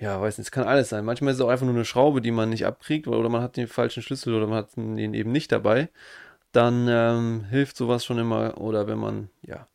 [0.00, 1.04] ja, weiß nicht, es kann alles sein.
[1.04, 3.56] Manchmal ist es auch einfach nur eine Schraube, die man nicht abkriegt oder man hat
[3.56, 5.88] den falschen Schlüssel oder man hat den eben nicht dabei.
[6.52, 8.58] Dann ähm, hilft sowas schon immer.
[8.60, 9.68] Oder wenn man, ja,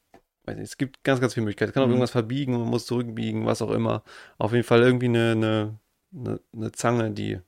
[0.46, 1.70] weiß nicht, es gibt ganz, ganz viele Möglichkeiten.
[1.70, 1.94] Es kann auch Mhm.
[1.94, 4.04] irgendwas verbiegen, man muss zurückbiegen, was auch immer.
[4.38, 5.80] Auf jeden Fall irgendwie eine, eine,
[6.16, 7.40] eine, eine Zange, die.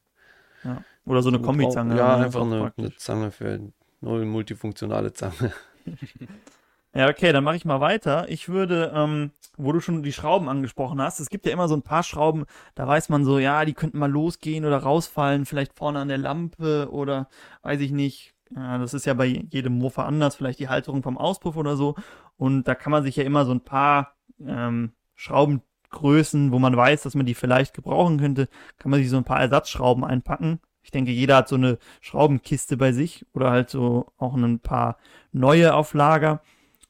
[1.06, 1.98] Oder so eine Kombizange.
[1.98, 3.60] Ja, ne, einfach eine, eine Zange für
[4.02, 5.54] null multifunktionale Zange.
[6.98, 8.28] Ja, okay, dann mache ich mal weiter.
[8.28, 11.76] Ich würde, ähm, wo du schon die Schrauben angesprochen hast, es gibt ja immer so
[11.76, 15.78] ein paar Schrauben, da weiß man so, ja, die könnten mal losgehen oder rausfallen, vielleicht
[15.78, 17.30] vorne an der Lampe oder
[17.62, 18.34] weiß ich nicht.
[18.56, 21.94] Ja, das ist ja bei jedem Mofa anders, vielleicht die Halterung vom Auspuff oder so.
[22.36, 27.04] Und da kann man sich ja immer so ein paar ähm, Schraubengrößen, wo man weiß,
[27.04, 30.62] dass man die vielleicht gebrauchen könnte, kann man sich so ein paar Ersatzschrauben einpacken.
[30.82, 34.98] Ich denke, jeder hat so eine Schraubenkiste bei sich oder halt so auch ein paar
[35.32, 36.42] neue auf Lager.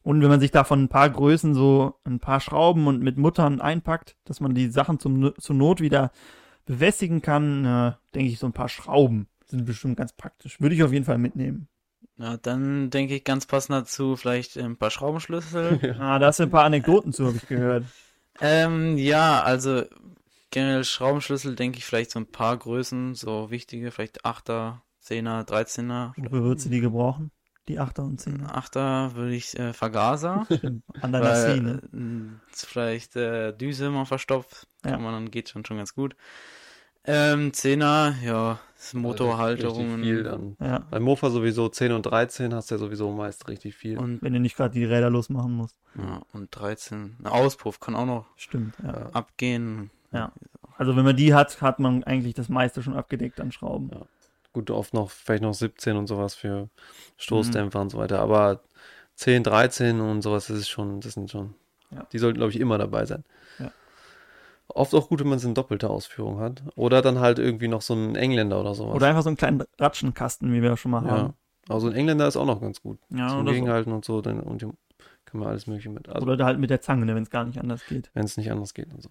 [0.08, 3.60] Und wenn man sich davon ein paar Größen so ein paar Schrauben und mit Muttern
[3.60, 6.14] einpackt, dass man die Sachen zum, zur Not wieder
[6.66, 10.62] befestigen kann, äh, denke ich, so ein paar Schrauben sind bestimmt ganz praktisch.
[10.62, 11.68] Würde ich auf jeden Fall mitnehmen.
[12.18, 15.98] Ja, dann denke ich ganz passend dazu vielleicht ein paar Schraubenschlüssel.
[16.00, 17.84] Ah, da hast du ein paar Anekdoten zu, habe ich gehört.
[18.40, 19.84] ähm, ja, also
[20.52, 26.14] generell Schraubenschlüssel denke ich vielleicht so ein paar Größen, so wichtige, vielleicht 8er, 10er, 13er.
[26.16, 27.32] Wofür würdest du die gebrauchen?
[27.68, 28.48] Die 8er und 10er?
[28.54, 30.48] 8er würde ich äh, Vergaser.
[31.02, 31.82] An deiner weil, Szene.
[31.94, 34.68] äh, vielleicht äh, Düse mal verstopft.
[34.86, 34.92] Ja.
[34.92, 36.16] Kann man dann geht schon schon ganz gut.
[37.04, 38.60] Ähm, 10er, ja,
[38.94, 40.02] Motorhalterungen.
[40.02, 40.58] Richtig viel dann.
[40.60, 40.80] Ja.
[40.92, 43.98] Beim Mofa sowieso 10 und 13 hast du ja sowieso meist richtig viel.
[43.98, 45.78] Und, Wenn du nicht gerade die Räder losmachen musst.
[45.96, 47.16] ja, und 13.
[47.20, 48.92] Ein Auspuff kann auch noch Stimmt, ja.
[48.92, 49.10] Ja.
[49.14, 49.90] abgehen.
[50.78, 53.90] Also wenn man die hat, hat man eigentlich das meiste schon abgedeckt an Schrauben.
[53.94, 54.02] Ja.
[54.58, 56.68] Gut, oft noch, vielleicht noch 17 und sowas für
[57.18, 58.18] Stoßdämpfer und so weiter.
[58.22, 58.62] Aber
[59.14, 61.54] 10, 13 und sowas, das ist schon, das sind schon,
[61.92, 62.08] Ja.
[62.12, 63.24] die sollten, glaube ich, immer dabei sein.
[63.60, 63.72] Ja.
[64.68, 66.64] Oft auch gut, wenn man es in doppelter Ausführung hat.
[66.76, 68.96] Oder dann halt irgendwie noch so einen Engländer oder sowas.
[68.96, 71.12] Oder einfach so einen kleinen Ratschenkasten, wie wir schon mal ja.
[71.12, 71.34] haben.
[71.70, 72.98] Aber so ein Engländer ist auch noch ganz gut.
[73.10, 73.54] Ja, Zum oder, so.
[73.54, 74.72] Gegenhalten und so, dann und die-
[75.26, 76.10] kann man alles mögliche mit.
[76.10, 78.10] Also, oder halt mit der Zange, ne, wenn es gar nicht anders geht.
[78.16, 79.10] wenn es nicht anders geht und so.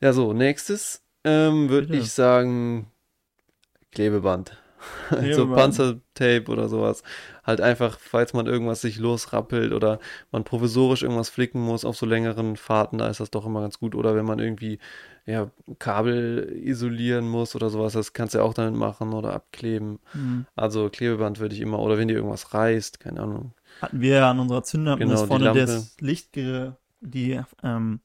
[0.00, 2.90] Ja, so, nächstes ähm, würde ich sagen
[3.92, 4.56] Klebeband.
[5.10, 5.54] so Klebeband.
[5.54, 7.02] Panzertape oder sowas.
[7.44, 9.98] Halt einfach, falls man irgendwas sich losrappelt oder
[10.30, 13.78] man provisorisch irgendwas flicken muss auf so längeren Fahrten, da ist das doch immer ganz
[13.78, 13.94] gut.
[13.94, 14.78] Oder wenn man irgendwie
[15.28, 19.98] ja, Kabel isolieren muss oder sowas, das kannst du ja auch damit machen oder abkleben.
[20.12, 20.46] Hm.
[20.56, 23.52] Also Klebeband würde ich immer, oder wenn dir irgendwas reißt, keine Ahnung.
[23.82, 28.00] Hatten wir ja an unserer Zündlampe Genau, vorne das Licht, die ähm,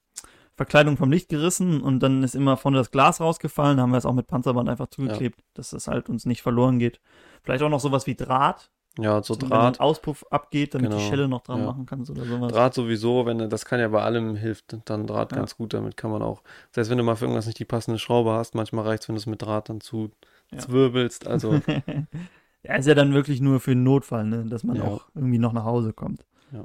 [0.63, 3.97] Verkleidung vom Licht gerissen und dann ist immer vorne das Glas rausgefallen, da haben wir
[3.97, 7.02] es auch mit Panzerband einfach zugeklebt, dass das halt uns nicht verloren geht.
[7.43, 9.80] Vielleicht auch noch sowas wie Draht, Ja, so so wenn Draht.
[9.80, 11.65] ein Auspuff abgeht, damit die Genau, Schelle noch dran ja.
[11.65, 12.54] machen kannst oder sowas.
[12.54, 15.39] Draht sowieso, wenn du- das kann ja bei allem hilft, dann Draht Ja.
[15.39, 17.99] ganz gut, damit kann man auch, selbst wenn du mal für irgendwas nicht die passende
[17.99, 20.12] Schraube hast, manchmal reicht es, wenn du es mit Draht dann zu
[20.52, 20.60] Ja.
[20.60, 21.54] zwirbelst, also
[22.63, 24.45] ja, ist ja dann wirklich nur für den Notfall, ne?
[24.45, 24.84] dass man Ja.
[24.84, 26.23] auch irgendwie noch nach Hause kommt.
[26.54, 26.63] Ja.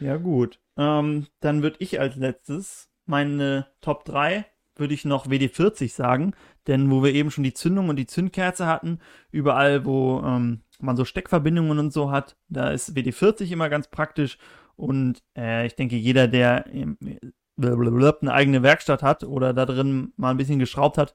[0.00, 0.58] Ja, gut.
[0.76, 4.46] Ähm, dann würde ich als letztes meine Top 3
[4.76, 6.32] würde ich noch WD-40 sagen,
[6.66, 8.98] denn wo wir eben schon die Zündung und die Zündkerze hatten,
[9.30, 14.38] überall wo ähm, man so Steckverbindungen und so hat, da ist WD-40 immer ganz praktisch.
[14.76, 20.38] Und äh, ich denke, jeder, der eine eigene Werkstatt hat oder da drin mal ein
[20.38, 21.14] bisschen geschraubt hat,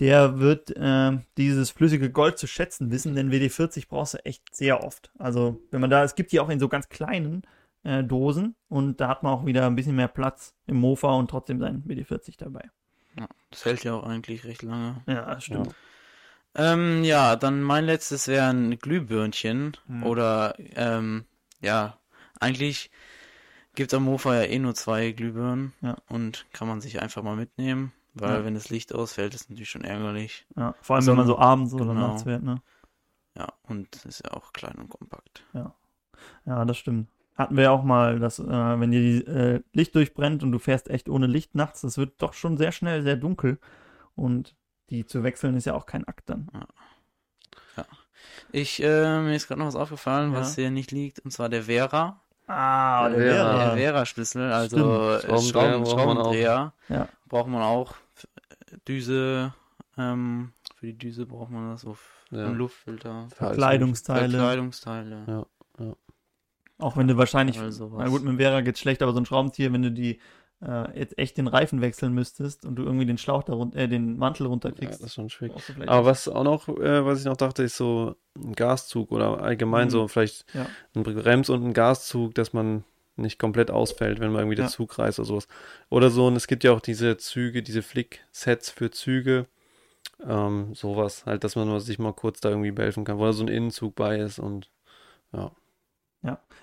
[0.00, 4.82] der wird äh, dieses flüssige Gold zu schätzen wissen, denn WD-40 brauchst du echt sehr
[4.82, 5.12] oft.
[5.18, 7.42] Also, wenn man da, es gibt die auch in so ganz kleinen
[7.84, 11.30] äh, Dosen und da hat man auch wieder ein bisschen mehr Platz im Mofa und
[11.30, 12.70] trotzdem sein WD-40 dabei.
[13.18, 15.02] Ja, das hält ja auch eigentlich recht lange.
[15.06, 15.74] Ja, das stimmt.
[16.54, 20.02] Ähm, ja, dann mein letztes wären Glühbirnchen Hm.
[20.02, 21.24] oder ähm,
[21.60, 21.98] ja,
[22.40, 22.90] eigentlich
[23.74, 25.96] gibt am Mofa ja eh nur zwei Glühbirnen Ja.
[26.08, 28.44] und kann man sich einfach mal mitnehmen, weil Ja.
[28.44, 30.46] wenn das Licht ausfällt, ist natürlich schon ärgerlich.
[30.56, 32.08] Ja, vor allem, So wenn man so abends oder genau.
[32.08, 32.60] nachts fährt, ne?
[33.34, 35.46] Ja, und ist ja auch klein und kompakt.
[36.44, 37.08] Ja, das stimmt.
[37.34, 40.58] Hatten wir ja auch mal, dass, äh, wenn dir die äh, Licht durchbrennt und du
[40.58, 43.58] fährst echt ohne Licht nachts, das wird doch schon sehr schnell sehr dunkel.
[44.14, 44.54] Und
[44.90, 46.48] die zu wechseln ist ja auch kein Akt dann.
[48.52, 50.40] Ich, äh, mir ist gerade noch was aufgefallen, Ja.
[50.40, 52.20] was hier nicht liegt, und zwar der Vera.
[52.46, 53.64] Ah, der Vera.
[53.74, 55.42] Der Vera-Schlüssel, also Stimmt.
[55.48, 56.22] Schraubendreher Schrauben, braucht man auch.
[56.24, 56.72] Schraubendreher.
[56.88, 57.08] Ja.
[57.28, 57.94] Braucht man auch.
[58.86, 59.54] Düse,
[59.96, 61.96] ähm, für die Düse braucht man das, so
[62.30, 62.50] Ja.
[62.50, 63.26] Luftfilter.
[63.34, 64.28] Verkleidungsteile.
[64.30, 65.46] Verkleidungsteile.
[66.82, 69.72] Auch wenn du wahrscheinlich, na gut, mit dem Vera geht's schlecht, aber so ein Schraubenzieher,
[69.72, 70.18] wenn du die
[70.64, 74.16] äh, jetzt echt den Reifen wechseln müsstest und du irgendwie den Schlauch darunter, äh, den
[74.16, 75.54] Mantel Ja, runterkriegst, das ist schon schwierig.
[75.86, 79.88] Aber was auch noch, äh, was ich noch dachte, ist so ein Gaszug oder allgemein
[79.88, 79.90] Mhm.
[79.90, 80.66] so vielleicht Ja.
[80.94, 82.84] ein Brems und ein Gaszug, dass man
[83.16, 84.70] nicht komplett ausfällt, wenn man irgendwie der Ja.
[84.70, 85.48] Zug reißt oder sowas.
[85.90, 89.46] Oder so, und es gibt ja auch diese Züge, diese Flick-Sets für Züge,
[90.26, 93.44] ähm, sowas, halt, dass man sich mal kurz da irgendwie behelfen kann, wo da so
[93.44, 94.70] ein Innenzug bei ist und
[95.32, 95.50] ja.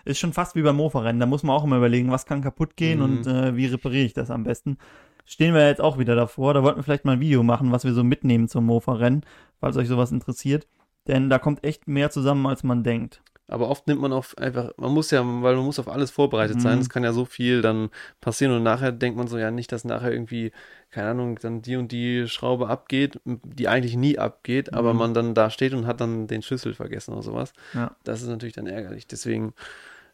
[0.05, 1.19] Ist schon fast wie beim Mofa-Rennen.
[1.19, 3.03] Da muss man auch immer überlegen, was kann kaputt gehen Mhm.
[3.03, 4.77] und äh, wie repariere ich das am besten.
[5.25, 6.53] Stehen wir jetzt auch wieder davor.
[6.53, 9.23] Da wollten wir vielleicht mal ein Video machen, was wir so mitnehmen zum Mofa-Rennen,
[9.59, 10.67] falls euch sowas interessiert.
[11.07, 13.21] Denn da kommt echt mehr zusammen, als man denkt.
[13.49, 16.57] Aber oft nimmt man auf einfach, man muss ja, weil man muss auf alles vorbereitet
[16.57, 16.61] Mhm.
[16.61, 16.79] sein.
[16.79, 17.89] Es kann ja so viel dann
[18.21, 20.51] passieren und nachher denkt man so, ja nicht, dass nachher irgendwie,
[20.91, 24.99] keine Ahnung, dann die und die Schraube abgeht, die eigentlich nie abgeht, aber Mhm.
[24.99, 27.53] man dann da steht und hat dann den Schlüssel vergessen oder sowas.
[27.73, 27.91] Ja.
[28.03, 29.07] Das ist natürlich dann ärgerlich.
[29.07, 29.53] Deswegen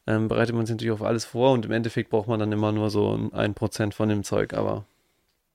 [0.07, 2.71] ähm, bereitet man sich natürlich auf alles vor und im Endeffekt braucht man dann immer
[2.71, 4.85] nur so ein Prozent von dem Zeug, aber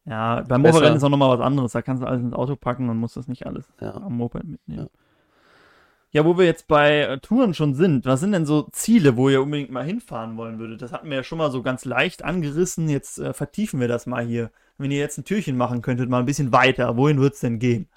[0.06, 0.62] Ja, beim.
[0.62, 1.72] Mofa-Rennen ist auch nochmal was anderes.
[1.72, 3.94] Da kannst du alles ins Auto packen und musst das nicht alles ja.
[3.94, 4.82] am Moped mitnehmen.
[4.82, 4.88] Ja.
[6.12, 9.28] Ja, wo wir jetzt bei äh, Touren schon sind, was sind denn so Ziele, wo
[9.28, 10.82] ihr unbedingt mal hinfahren wollen würdet?
[10.82, 12.88] Das hatten wir ja schon mal so ganz leicht angerissen.
[12.88, 14.50] Jetzt äh, vertiefen wir das mal hier.
[14.76, 17.88] Wenn ihr jetzt ein Türchen machen könntet, mal ein bisschen weiter, wohin wird's denn gehen?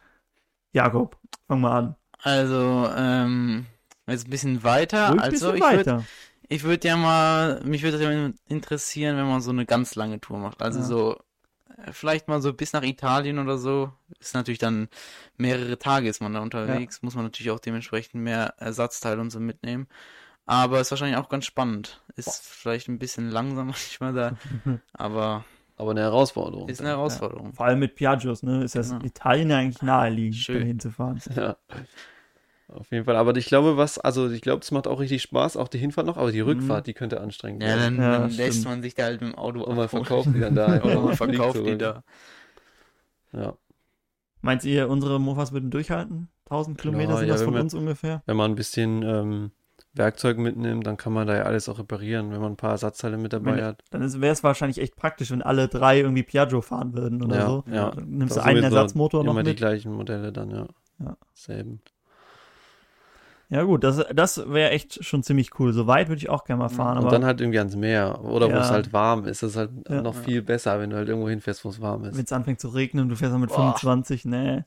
[0.74, 1.18] Jakob.
[1.48, 1.96] Fang mal an.
[2.22, 3.66] Also, ähm,
[4.08, 5.10] jetzt ein bisschen weiter.
[5.10, 6.06] Ruhig also, bisschen ich würde
[6.50, 10.38] ich würd ja mal, mich würde ja interessieren, wenn man so eine ganz lange Tour
[10.38, 10.62] macht.
[10.62, 10.86] Also Ja.
[10.86, 11.20] so,
[11.92, 13.92] vielleicht mal so bis nach Italien oder so.
[14.20, 14.88] Ist natürlich dann
[15.38, 17.02] mehrere Tage ist man da unterwegs.
[17.02, 19.88] Muss man natürlich auch dementsprechend mehr Ersatzteile und so mitnehmen.
[20.46, 22.02] Aber ist wahrscheinlich auch ganz spannend.
[22.16, 24.38] Ist vielleicht ein bisschen langsam manchmal da,
[24.94, 25.46] aber
[25.78, 26.70] Aber eine Herausforderung.
[26.70, 27.54] ist eine Herausforderung.
[27.54, 28.64] Vor allem mit Piaggios, ne?
[28.64, 29.04] Ist das Genau.
[29.06, 30.66] Italien ja eigentlich naheliegend, Schön.
[30.66, 31.22] hinzufahren.
[31.36, 31.58] Ja.
[32.74, 33.16] Auf jeden Fall.
[33.16, 36.08] Aber ich glaube, was, also ich glaube, es macht auch richtig Spaß, auch die Hinfahrt
[36.08, 37.98] noch, aber die Rückfahrt, die könnte anstrengend Ja, werden.
[37.98, 38.48] dann, Ja, dann stimmt.
[38.48, 40.66] lässt man sich da halt mit dem Auto Und man verkauft die dann da.
[40.84, 42.04] Oder man Fliegt verkauft die da.
[43.32, 43.54] Ja.
[44.42, 46.30] Meint ihr, unsere Mofas würden durchhalten?
[46.46, 48.22] 1000 Kilometer Ja, sind ja, das von wir- uns ungefähr?
[48.26, 49.52] Wenn man ein bisschen ähm,
[49.94, 53.18] Werkzeug mitnimmt, dann kann man da ja alles auch reparieren, wenn man ein paar Ersatzteile
[53.18, 53.84] mit dabei Wenn- hat.
[53.92, 57.48] Dann wäre es wahrscheinlich echt praktisch, wenn alle drei irgendwie Piaggio fahren würden oder Ja,
[57.48, 57.64] so.
[57.72, 57.92] ja.
[57.92, 59.58] Dann nimmst Das du einen Ersatzmotor noch Immer die mit.
[59.58, 60.68] gleichen Modelle dann, ja.
[61.00, 61.18] Ja.
[61.34, 61.82] Selben.
[63.50, 65.74] Ja gut, das, das wäre echt schon ziemlich cool.
[65.74, 66.98] So weit würde ich auch gerne mal fahren.
[66.98, 68.24] Und aber dann halt irgendwie ans Meer.
[68.24, 68.62] Oder wo Ja.
[68.62, 69.44] es halt warm ist.
[69.44, 70.02] Das ist halt Ja.
[70.02, 72.18] noch viel besser, wenn du halt irgendwo hinfährst, wo es warm ist.
[72.18, 73.58] wenn es anfängt zu regnen, du fährst dann mit Boah.
[73.78, 74.64] 25, nee.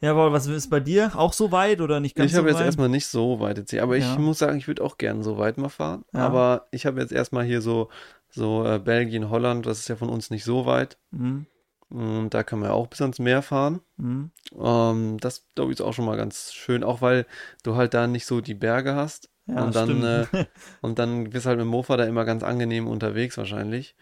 [0.00, 1.12] Ja, aber was ist bei dir?
[1.14, 2.66] Auch so weit oder nicht ganz Ich habe so jetzt weit?
[2.66, 4.12] erstmal nicht so weit jetzt hier, aber Ja.
[4.12, 6.04] ich muss sagen, ich würde auch gerne so weit mal fahren.
[6.12, 6.20] Ja.
[6.20, 7.88] Aber ich habe jetzt erstmal hier so,
[8.28, 10.98] so äh, Belgien, Holland, das ist ja von uns nicht so weit.
[11.12, 11.46] Mhm.
[11.88, 13.80] Und da kann man ja auch bis ans Meer fahren.
[13.96, 14.30] Mhm.
[14.58, 17.26] Ähm, das glaube ich ist auch schon mal ganz schön, auch weil
[17.62, 19.30] du halt da nicht so die Berge hast.
[19.46, 20.26] Ja, und dann, äh,
[20.82, 23.94] und dann bist halt mit dem Mofa da immer ganz angenehm unterwegs wahrscheinlich.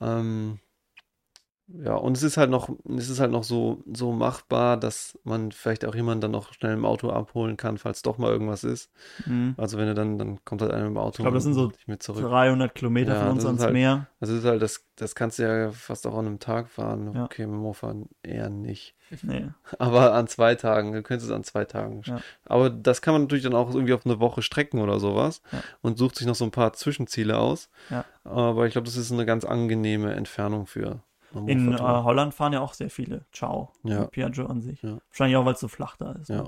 [0.00, 0.60] Ähm,
[1.68, 5.50] ja, und es ist halt noch, es ist halt noch so, so machbar, dass man
[5.50, 8.90] vielleicht auch jemanden dann noch schnell im Auto abholen kann, falls doch mal irgendwas ist.
[9.26, 9.54] Mhm.
[9.56, 11.64] Also wenn du dann, dann kommt halt einer im Auto Ich glaub, das sind so
[11.64, 12.22] und dich mit zurück.
[12.22, 14.06] 300 Kilometer Ja, von uns ans halt- Meer.
[14.20, 17.12] Das ist halt, das, das kannst du ja fast auch an einem Tag fahren.
[17.14, 17.24] Ja.
[17.24, 18.94] Okay, mit dem Mofa eher nicht.
[19.22, 19.48] Nee.
[19.78, 22.02] Aber an zwei Tagen, du könntest es an zwei Tagen.
[22.06, 22.20] Ja.
[22.44, 25.42] Aber das kann man natürlich dann auch irgendwie auf eine Woche strecken oder sowas
[25.82, 27.68] und sucht sich noch so ein paar Zwischenziele aus.
[28.24, 31.00] Aber ich glaube, das ist eine ganz angenehme Entfernung für
[31.34, 31.78] In äh.
[31.78, 33.26] Holland fahren ja auch sehr viele.
[33.32, 33.72] Ciao.
[33.82, 34.00] Ja.
[34.00, 34.82] Mit Piaggio an sich.
[34.82, 34.98] Ja.
[35.08, 36.28] Wahrscheinlich auch, weil es so flach da ist.
[36.28, 36.44] Ja.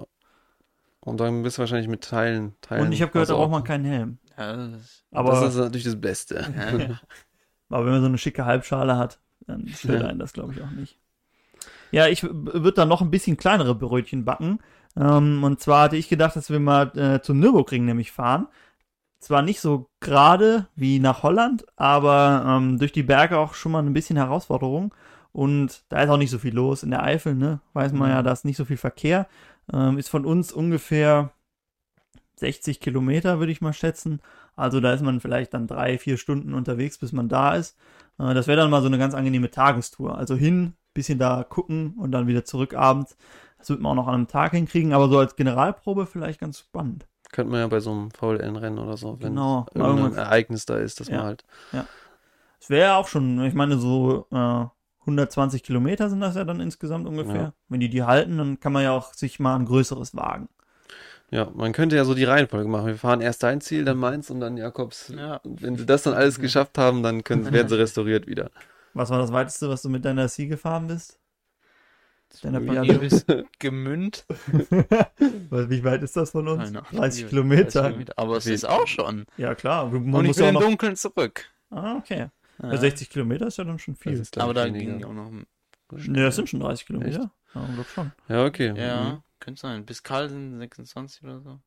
[1.00, 2.54] Und dann bist du wahrscheinlich mit Teilen.
[2.60, 4.18] Teilen Und ich habe gehört, da braucht man keinen Helm.
[4.36, 6.46] Ja, das, Aber, das ist natürlich das Beste.
[6.56, 7.00] ja.
[7.68, 10.08] aber wenn man so eine schicke Halbschale hat, dann stört Ja.
[10.08, 10.98] einen das, glaube ich, auch nicht.
[11.90, 14.58] Ja, ich würde da noch ein bisschen kleinere Brötchen backen.
[14.96, 18.48] Ähm, und zwar hatte ich gedacht, dass wir mal äh, zum Nürburgring nämlich fahren.
[19.20, 23.82] Zwar nicht so gerade wie nach Holland, aber ähm, durch die Berge auch schon mal
[23.84, 24.94] ein bisschen Herausforderung.
[25.32, 27.60] Und da ist auch nicht so viel los in der Eifel, ne?
[27.72, 28.14] Weiß man Mhm.
[28.16, 29.26] ja, da ist nicht so viel Verkehr.
[29.72, 31.32] Ähm, ist von uns ungefähr
[32.36, 34.20] 60 Kilometer, würde ich mal schätzen.
[34.56, 37.76] Also da ist man vielleicht dann drei, vier Stunden unterwegs, bis man da ist.
[38.18, 40.16] Äh, das wäre dann mal so eine ganz angenehme Tagestour.
[40.16, 43.16] Also hin, bisschen da gucken und dann wieder zurück abends.
[43.58, 46.60] Das wird man auch noch an einem Tag hinkriegen, aber so als Generalprobe vielleicht ganz
[46.60, 47.06] spannend.
[47.32, 49.66] Könnte man ja bei so einem VLN-Rennen oder so, wenn Genau.
[49.74, 51.18] irgendein Irgendwas- Ereignis da ist, dass Ja.
[51.18, 51.44] man halt.
[52.60, 54.64] Es wäre ja auch schon, ich meine, so äh,
[55.06, 57.34] 120 Kilometer sind das ja dann insgesamt ungefähr.
[57.36, 57.52] Ja.
[57.68, 60.48] Wenn die die halten, dann kann man ja auch sich mal ein größeres wagen.
[61.30, 62.86] Ja, man könnte ja so die Reihenfolge machen.
[62.86, 65.12] Wir fahren erst dein Ziel, dann meins und dann Jakobs.
[65.14, 65.36] Ja.
[65.44, 68.50] Und wenn sie das dann alles geschafft haben, dann können, werden sie restauriert wieder.
[68.94, 71.18] Was war das weiteste, was du mit deiner Sie gefahren bist?
[72.42, 73.24] Deiner hier bis
[73.58, 74.24] Gemünd.
[75.50, 76.68] Weil, Wie weit ist das von uns?
[76.68, 76.82] Ahnung.
[76.92, 77.64] 30 Kilometer.
[77.64, 78.12] 30 Kilometer.
[78.16, 79.24] Aber es ist auch schon.
[79.36, 79.86] Ja, klar.
[79.86, 80.60] Man Und ich muss bin ja im noch.
[80.62, 81.44] Dunkeln zurück.
[81.70, 82.28] Ah, okay.
[82.62, 82.70] Ja.
[82.72, 84.12] Ja, 60 Kilometer ist ja dann schon viel.
[84.12, 84.92] ist, Aber da weniger.
[84.96, 85.30] ging auch noch.
[85.92, 87.30] Ne, das sind schon 30 Kilometer.
[87.54, 88.12] Ja, schon.
[88.28, 88.74] Ja, okay.
[88.76, 89.22] Ja, Mhm.
[89.40, 89.84] könnte sein.
[89.86, 91.58] Bis Karl sind 26 oder so.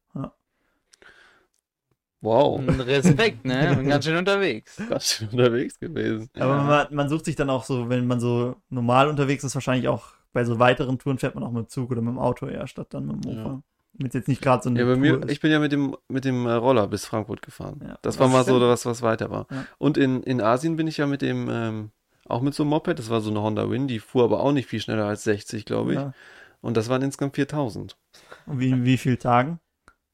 [2.23, 2.59] Wow.
[2.59, 3.73] Und Respekt, ne?
[3.77, 4.79] Bin ganz schön unterwegs.
[4.87, 6.29] Ganz schön unterwegs gewesen.
[6.37, 9.87] Aber man, man sucht sich dann auch so, wenn man so normal unterwegs ist, wahrscheinlich
[9.87, 12.47] auch bei so weiteren Touren fährt man auch mit dem Zug oder mit dem Auto
[12.47, 13.43] eher, statt dann mit dem Ja.
[13.43, 13.63] Mofa.
[13.93, 15.71] Wenn es jetzt nicht gerade so eine Ja, bei Tour mir, ich bin ja mit
[15.73, 17.81] dem, mit dem äh, Roller bis Frankfurt gefahren.
[17.85, 17.97] Ja.
[18.01, 18.71] Das war mal so stimmt.
[18.71, 19.47] was, was weiter war.
[19.51, 19.65] Ja.
[19.77, 21.91] Und in, in Asien bin ich ja mit dem, ähm,
[22.25, 24.53] auch mit so einem Moped, das war so eine Honda Win, die fuhr aber auch
[24.53, 25.99] nicht viel schneller als 60, glaube ich.
[25.99, 26.13] Ja.
[26.61, 27.97] Und das waren insgesamt 4000.
[28.45, 29.59] Und wie, in wie viel Tagen?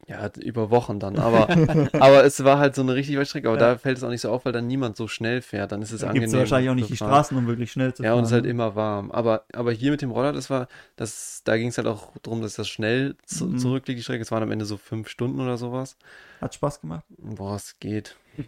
[0.10, 1.50] Ja, über Wochen dann, aber,
[2.00, 3.74] aber es war halt so eine richtig weite Strecke, aber Ja.
[3.74, 5.92] da fällt es auch nicht so auf, weil dann niemand so schnell fährt, dann ist
[5.92, 6.30] es Da angenehm.
[6.30, 6.96] gibt es wahrscheinlich auch nicht die.
[6.96, 8.20] Straßen, um wirklich schnell zu Ja, fahren.
[8.20, 8.50] und es ist halt ne?
[8.52, 9.12] immer warm.
[9.12, 12.42] Aber, aber hier mit dem Roller, das war, das, da ging es halt auch darum,
[12.42, 13.58] dass das schnell zu, Mhm.
[13.60, 14.22] zurückliegt, die Strecke.
[14.22, 15.98] Es waren am Ende so fünf Stunden oder sowas.
[16.40, 17.04] Hat Spaß gemacht.
[17.18, 18.16] Boah, es geht.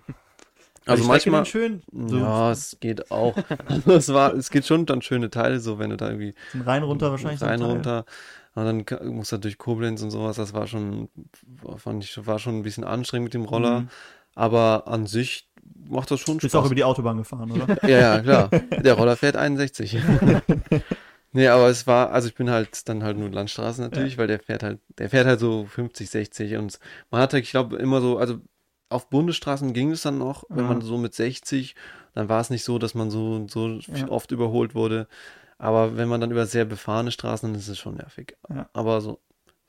[0.85, 1.83] Also manchmal, schön.
[1.91, 3.37] So ja, es geht auch.
[3.85, 6.33] Es war, es geht schon dann schöne Teile, so wenn du da irgendwie
[6.65, 7.41] rein runter wahrscheinlich.
[7.43, 8.05] rein runter.
[8.67, 10.35] Und dann musst du durch Koblenz und sowas.
[10.37, 11.09] Das war schon,
[11.77, 13.81] fand ich, war schon ein bisschen anstrengend mit dem Roller.
[13.81, 13.89] Mhm.
[14.35, 15.49] Aber an sich
[15.87, 16.65] macht das schon Bist auch Spaß.
[16.67, 17.67] über die Autobahn gefahren, oder?
[17.87, 18.49] Ja, ja, klar.
[18.83, 19.97] Der Roller fährt 61.
[21.31, 24.39] Nee, aber es war, also ich bin halt dann halt nur Landstraße natürlich, weil der
[24.39, 26.79] fährt halt, der fährt halt so 50, 60 und
[27.11, 28.39] man hatte, ich glaube, immer so, also
[28.89, 30.69] auf Bundesstraßen ging es dann noch, wenn Ja.
[30.69, 31.75] man so mit 60,
[32.15, 34.07] dann war es nicht so, dass man so, so Ja.
[34.07, 35.07] oft überholt wurde.
[35.59, 38.37] Aber wenn man dann über sehr befahrene Straßen, dann ist es schon nervig.
[38.49, 38.69] Ja.
[38.73, 39.19] Aber so,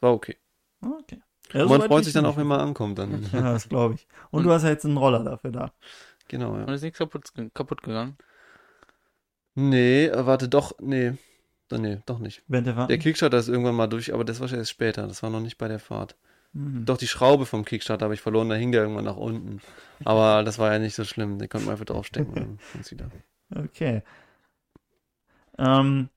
[0.01, 0.37] war okay.
[0.81, 1.21] Okay.
[1.53, 3.27] Ja, Und man freut sich ich dann auch, wenn man ankommt dann.
[3.33, 4.07] Ja, das glaube ich.
[4.31, 5.73] Und du hast ja jetzt einen Roller dafür da.
[6.29, 6.65] Genau, ja.
[6.65, 8.17] Und ist nichts kaputt, kaputt gegangen.
[9.57, 11.15] Nee, warte, doch, nee.
[11.69, 12.43] Doch, nee, doch nicht.
[12.47, 12.91] Während der Fahrt.
[12.91, 15.07] Der Kickstarter ist irgendwann mal durch, aber das war erst später.
[15.07, 16.17] Das war noch nicht bei der Fahrt.
[16.53, 16.85] Mhm.
[16.85, 19.61] Doch die Schraube vom Kickstarter habe ich verloren, da hing der irgendwann nach unten.
[20.05, 21.39] Aber das war ja nicht so schlimm.
[21.39, 23.11] Den konnte man einfach draufstecken und dann wieder.
[23.55, 24.03] Okay.
[25.61, 26.09] Ähm,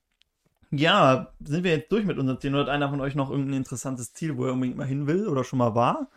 [0.71, 2.56] ja, sind wir jetzt durch mit unseren Zielen?
[2.56, 5.27] Oder hat einer von euch noch irgendein interessantes Ziel, wo er unbedingt mal hin will
[5.27, 6.08] oder schon mal war?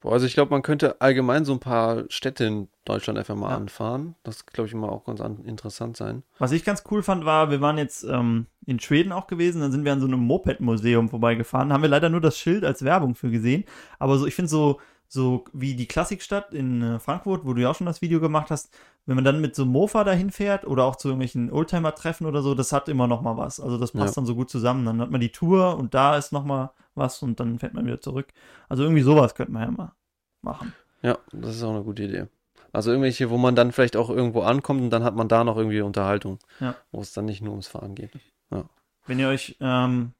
[0.00, 3.50] Boah, also ich glaube, man könnte allgemein so ein paar Städte in Deutschland einfach mal
[3.50, 3.56] Ja.
[3.56, 4.14] anfahren.
[4.22, 6.22] Das glaube ich immer auch ganz an, interessant sein.
[6.38, 9.72] Was ich ganz cool fand, war, wir waren jetzt ähm, in Schweden auch gewesen, dann
[9.72, 13.16] sind wir an so einem Moped-Museum vorbeigefahren, haben wir leider nur das Schild als Werbung
[13.16, 13.64] für gesehen,
[13.98, 14.78] aber so, ich finde so,
[15.08, 18.50] so wie die Klassikstadt in äh, Frankfurt, wo du ja auch schon das Video gemacht
[18.50, 18.70] hast,
[19.06, 22.42] wenn man dann mit so einem Mofa dahin fährt oder auch zu irgendwelchen Oldtimer-Treffen oder
[22.42, 23.58] so, das hat immer noch mal was.
[23.58, 24.20] Also das passt Ja.
[24.20, 24.84] dann so gut zusammen.
[24.84, 27.86] Dann hat man die Tour und da ist noch mal was und dann fährt man
[27.86, 28.28] wieder zurück.
[28.68, 29.92] Also irgendwie sowas könnte man ja mal
[30.42, 30.74] machen.
[31.00, 32.26] Ja, das ist auch eine gute Idee.
[32.70, 35.56] Also irgendwelche, wo man dann vielleicht auch irgendwo ankommt und dann hat man da noch
[35.56, 36.38] irgendwie Unterhaltung.
[36.60, 36.74] Ja.
[36.92, 38.10] Wo es dann nicht nur ums Fahren geht.
[39.06, 40.12] Wenn ihr euch ähm,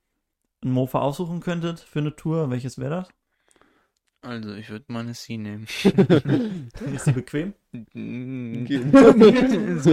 [0.65, 3.09] ein Mofa aussuchen könntet für eine Tour, welches wäre das?
[4.21, 5.65] Also, ich würde meine C nehmen.
[6.95, 7.55] Ist die bequem?
[7.73, 7.85] es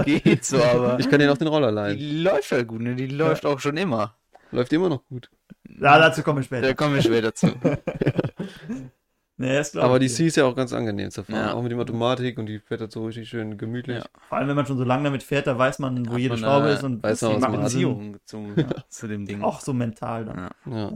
[0.04, 1.00] geht so, aber.
[1.00, 1.98] Ich kann dir noch den Roller leihen.
[1.98, 2.96] Die läuft halt gut, ne?
[2.96, 4.16] Die läuft auch schon immer.
[4.52, 5.30] Läuft immer noch gut.
[5.68, 6.68] Ja, dazu kommen wir später.
[6.68, 7.54] Da kommen wir später zu.
[9.38, 9.62] Nee.
[9.76, 11.36] Aber die C ist ja auch ganz angenehm zu fahren.
[11.36, 11.54] Ja.
[11.54, 13.98] Auch mit dem Automatik und die fährt halt so richtig schön gemütlich.
[13.98, 14.06] Ja.
[14.30, 16.30] Vor allem, wenn man schon so lange damit fährt, da weiß man, wo Hat jede
[16.30, 18.56] man Schraube ist und weiß die man, was machen man zum,
[18.88, 19.42] zu dem Ding.
[19.42, 20.50] Auch so mental dann.
[20.66, 20.90] Ja.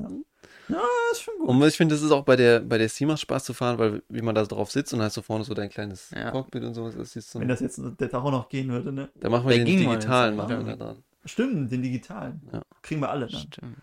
[0.70, 0.78] Ja.
[1.10, 1.50] Das ist schon gut.
[1.50, 4.04] Und ich finde, das ist auch bei der, bei der macht Spaß zu fahren, weil
[4.10, 6.32] wie man da drauf sitzt und hast so vorne so dein kleines Ja.
[6.32, 6.96] Cockpit und sowas.
[6.96, 9.10] Das ist so, Wenn das jetzt der Tacho noch gehen würde, ne?
[9.20, 10.76] da machen wir Der den digitalen, machen wir ja.
[10.76, 11.04] da dran.
[11.26, 12.42] Stimmt, den digitalen.
[12.52, 12.62] Ja.
[12.82, 13.42] Kriegen wir alle dann.
[13.42, 13.78] Stimmt.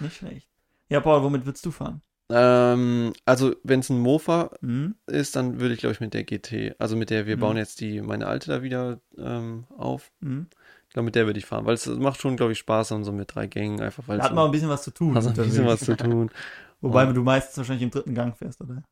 [0.00, 0.48] Nicht schlecht.
[0.88, 2.02] Ja, Paul, womit würdest du fahren?
[2.30, 4.94] Ähm, also, wenn es ein Mofa Hm?
[5.06, 7.40] ist, dann würde ich, glaube ich, mit der GT, also mit der, wir Mhm.
[7.40, 10.10] bauen jetzt die, meine alte da wieder ähm, auf.
[10.22, 10.46] Hm?
[10.92, 13.02] Ich glaube, mit der würde ich fahren, weil es macht schon, glaube ich, Spaß dann
[13.02, 15.14] so mit drei Gängen, einfach weil Da hat man ein bisschen was zu tun.
[15.14, 16.30] hast ein bisschen was zu tun.
[16.82, 17.12] Wobei Ja.
[17.14, 18.82] du meistens wahrscheinlich im dritten Gang fährst, oder?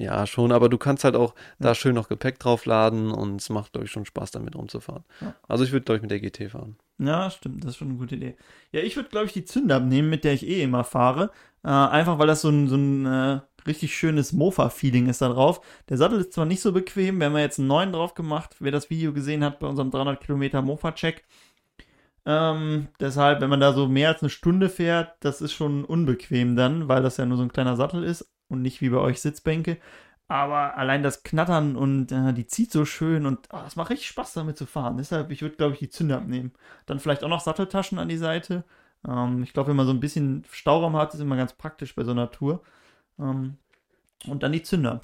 [0.00, 1.66] Ja, schon, aber du kannst halt auch Ja.
[1.66, 5.04] da schön noch Gepäck draufladen und es macht, glaube ich, schon Spaß, damit rumzufahren.
[5.20, 5.34] Ja.
[5.46, 6.76] Also ich würde, glaube ich, mit der GT fahren.
[6.96, 8.34] Ja, stimmt, das ist schon eine gute Idee.
[8.70, 11.32] Ja, ich würde, glaube ich, die Zünder nehmen, mit der ich eh immer fahre.
[11.64, 15.60] Äh, einfach weil das so ein, so ein äh, richtig schönes Mofa-Feeling ist da drauf.
[15.88, 18.56] Der Sattel ist zwar nicht so bequem, wir haben ja jetzt einen neuen drauf gemacht,
[18.60, 21.24] wer das Video gesehen hat bei unserem 300 Kilometer Mofa-Check.
[22.24, 26.54] Ähm, deshalb, wenn man da so mehr als eine Stunde fährt, das ist schon unbequem
[26.56, 29.20] dann, weil das ja nur so ein kleiner Sattel ist und nicht wie bei euch
[29.20, 29.78] Sitzbänke.
[30.28, 34.08] Aber allein das Knattern und äh, die zieht so schön und ah, es macht richtig
[34.08, 34.96] Spaß damit zu fahren.
[34.96, 36.52] Deshalb, ich würde, glaube ich, die Zünder abnehmen.
[36.86, 38.64] Dann vielleicht auch noch Satteltaschen an die Seite.
[39.06, 42.04] Ähm, ich glaube, wenn man so ein bisschen Stauraum hat, ist immer ganz praktisch bei
[42.04, 42.62] so einer Tour.
[43.22, 43.56] Ähm,
[44.26, 45.00] und dann die Zünder.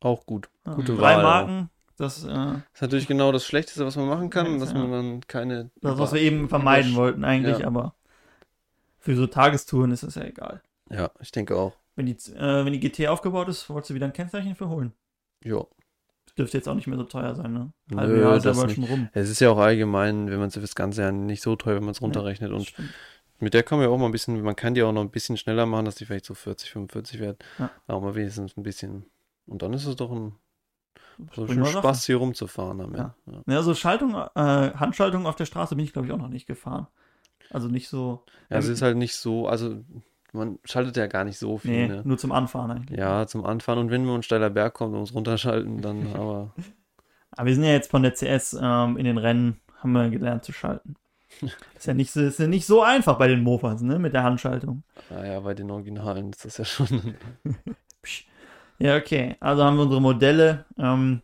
[0.00, 0.48] Auch gut.
[0.66, 1.22] Ja, Gute drei Wahl.
[1.22, 4.78] Marken, das, äh, Das ist natürlich genau das Schlechteste, was man machen kann, dass ja.
[4.78, 5.70] man dann keine.
[5.80, 7.66] das, was wir eben vermeiden wollten eigentlich, Ja.
[7.66, 7.94] aber
[8.98, 10.62] für so Tagestouren ist das ja egal.
[10.90, 11.72] Ja, ich denke auch.
[11.94, 14.92] Wenn die, äh, wenn die GT aufgebaut ist, wolltest du wieder ein Kennzeichen für holen.
[15.44, 15.64] Ja.
[16.26, 17.72] Das dürfte jetzt auch nicht mehr so teuer sein, ne?
[17.90, 18.76] Nö, Halbe Jahr ist das aber nicht.
[18.76, 19.08] schon rum.
[19.12, 21.84] Es ist ja auch allgemein, wenn man es das ganze Jahr nicht so teuer, wenn
[21.84, 22.50] man es runterrechnet.
[22.52, 22.90] Und Stimmt.
[23.42, 25.10] Mit der kann man ja auch mal ein bisschen, man kann die auch noch ein
[25.10, 27.44] bisschen schneller machen, dass die vielleicht so 40, 45 wird.
[27.58, 27.70] Ja.
[27.86, 29.04] Aber mal wenigstens ein bisschen.
[29.46, 30.34] Und dann ist es doch ein
[31.34, 31.78] so Prima schön Sache.
[31.78, 32.80] Spaß, hier rumzufahren.
[32.80, 33.14] Am Ja.
[33.26, 33.42] Ja.
[33.46, 36.46] Ja, so Schaltung, äh, Handschaltung auf der Straße bin ich, glaube ich, auch noch nicht
[36.46, 36.86] gefahren.
[37.50, 38.24] Also nicht so.
[38.48, 39.82] Ja, es ist halt nicht so, also
[40.32, 41.70] man schaltet ja gar nicht so viel.
[41.70, 42.02] Nee, Ne?
[42.04, 42.98] nur zum Anfahren eigentlich.
[42.98, 43.78] Ja, zum Anfahren.
[43.78, 46.54] Und wenn man ein steiler Berg kommt und uns runterschalten, dann aber.
[47.32, 50.44] Aber wir sind ja jetzt von der CS ähm, in den Rennen, haben wir gelernt
[50.44, 50.94] zu schalten.
[51.76, 54.22] Ist ja nicht so, ist ja nicht so einfach bei den Mofas, ne, mit der
[54.22, 54.82] Handschaltung.
[55.10, 57.14] Naja, bei den Originalen ist das ja schon.
[58.02, 58.26] Psch.
[58.78, 59.36] Ja, okay.
[59.40, 60.64] Also haben wir unsere Modelle.
[60.78, 61.22] Ähm,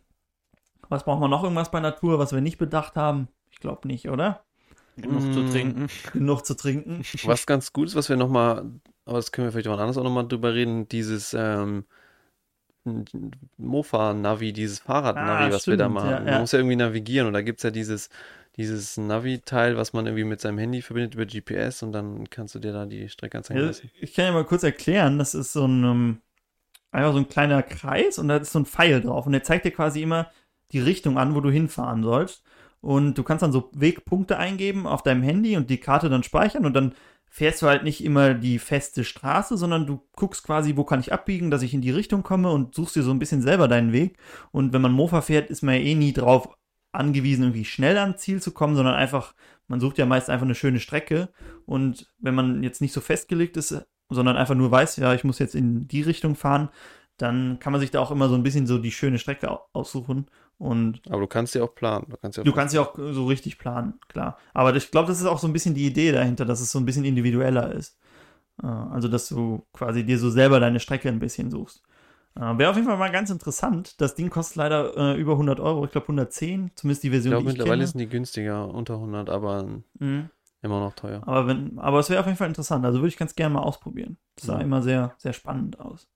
[0.89, 3.27] was brauchen wir noch irgendwas bei Natur, was wir nicht bedacht haben?
[3.51, 4.43] Ich glaube nicht, oder?
[4.97, 5.49] Genug zu Mm.
[5.51, 5.87] trinken.
[6.13, 7.03] Genug zu trinken.
[7.23, 8.65] Was ganz gut ist, was wir nochmal,
[9.05, 11.85] aber das können wir vielleicht auch anders auch nochmal drüber reden, dieses ähm,
[13.57, 16.09] Mofa-Navi, dieses Fahrrad-Navi, Ah, was wir da stimmt, machen.
[16.09, 16.39] ja, Man ja.
[16.39, 18.09] muss ja irgendwie navigieren und da gibt es ja dieses,
[18.57, 22.59] dieses Navi-Teil, was man irgendwie mit seinem Handy verbindet über GPS und dann kannst du
[22.59, 23.89] dir da die Strecke anzeigen Ja, lassen.
[23.99, 26.21] ich kann ja mal kurz erklären, das ist so ein, ähm,
[26.91, 29.65] einfach so ein kleiner Kreis und da ist so ein Pfeil drauf und der zeigt
[29.65, 30.31] dir quasi immer
[30.71, 32.43] die Richtung an, wo du hinfahren sollst.
[32.81, 36.65] und du kannst dann so Wegpunkte eingeben auf deinem Handy und die Karte dann speichern
[36.65, 36.95] und dann
[37.31, 41.13] fährst du halt nicht immer die feste Straße, sondern du guckst quasi, wo kann ich
[41.13, 43.91] abbiegen, dass ich in die Richtung komme und suchst dir so ein bisschen selber deinen
[43.93, 44.17] Weg.
[44.51, 46.49] Und wenn man Mofa fährt, ist man ja eh nie drauf
[46.91, 49.33] angewiesen, irgendwie schnell ans Ziel zu kommen, sondern einfach,
[49.67, 51.29] man sucht ja meist einfach eine schöne Strecke.
[51.65, 55.39] Und wenn man jetzt nicht so festgelegt ist, sondern einfach nur weiß, ja, ich muss
[55.39, 56.69] jetzt in die Richtung fahren,
[57.17, 60.27] dann kann man sich da auch immer so ein bisschen so die schöne Strecke aussuchen.
[60.57, 62.05] Und Aber du kannst ja auch planen.
[62.09, 64.37] Du kannst ja, du kannst ja auch so richtig planen, klar.
[64.53, 66.79] Aber ich glaube, das ist auch so ein bisschen die Idee dahinter, dass es so
[66.79, 67.97] ein bisschen individueller ist.
[68.63, 71.83] Äh, Also, dass du quasi dir so selber deine Strecke ein bisschen suchst.
[72.35, 73.99] Äh, Wäre auf jeden Fall mal ganz interessant.
[74.01, 75.85] Das Ding kostet leider äh, über 100 Euro.
[75.85, 77.87] Ich glaube 110, zumindest die ich Version, glaube, die ich mittlerweile kenne.
[77.87, 79.63] sind die günstiger, unter 100, aber
[79.99, 80.29] Mhm.
[80.61, 81.21] immer noch teuer.
[81.25, 82.85] Aber, wenn, aber es wäre auf jeden Fall interessant.
[82.85, 84.17] Also würde ich ganz gerne mal ausprobieren.
[84.35, 84.61] Das sah Ja.
[84.61, 86.07] immer sehr, sehr spannend aus.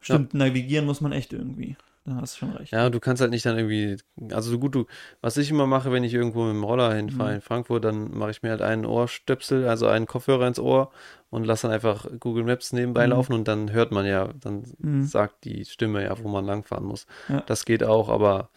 [0.00, 1.76] Stimmt, navigieren muss man echt irgendwie.
[2.06, 2.72] Da hast du schon recht.
[2.72, 3.96] Ja, du kannst halt nicht dann irgendwie,
[4.32, 4.86] also so gut du,
[5.20, 7.34] was ich immer mache, wenn ich irgendwo mit dem Roller hinfahre Mhm.
[7.36, 10.90] in Frankfurt, dann mache ich mir halt einen Ohrstöpsel, also einen Kopfhörer ins Ohr
[11.30, 13.10] und lasse dann einfach Google Maps nebenbei Mhm.
[13.12, 15.04] laufen und dann hört man ja, dann Mhm.
[15.04, 17.06] sagt die Stimme ja, wo man langfahren muss.
[17.28, 17.40] Ja.
[17.46, 18.50] Das geht auch, aber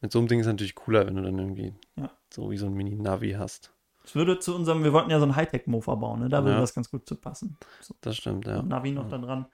[0.00, 2.10] mit so einem Ding ist es natürlich cooler, wenn du dann irgendwie Ja.
[2.34, 3.72] so wie so ein Mini-Navi hast.
[4.04, 6.28] Es würde zu unserem, wir wollten ja so einen Hightech-Mofa bauen, ne?
[6.28, 6.60] Da würde Ja.
[6.60, 7.56] das ganz gut zu passen.
[7.80, 8.62] So, Das stimmt, ja.
[8.62, 9.46] Navi noch da dran.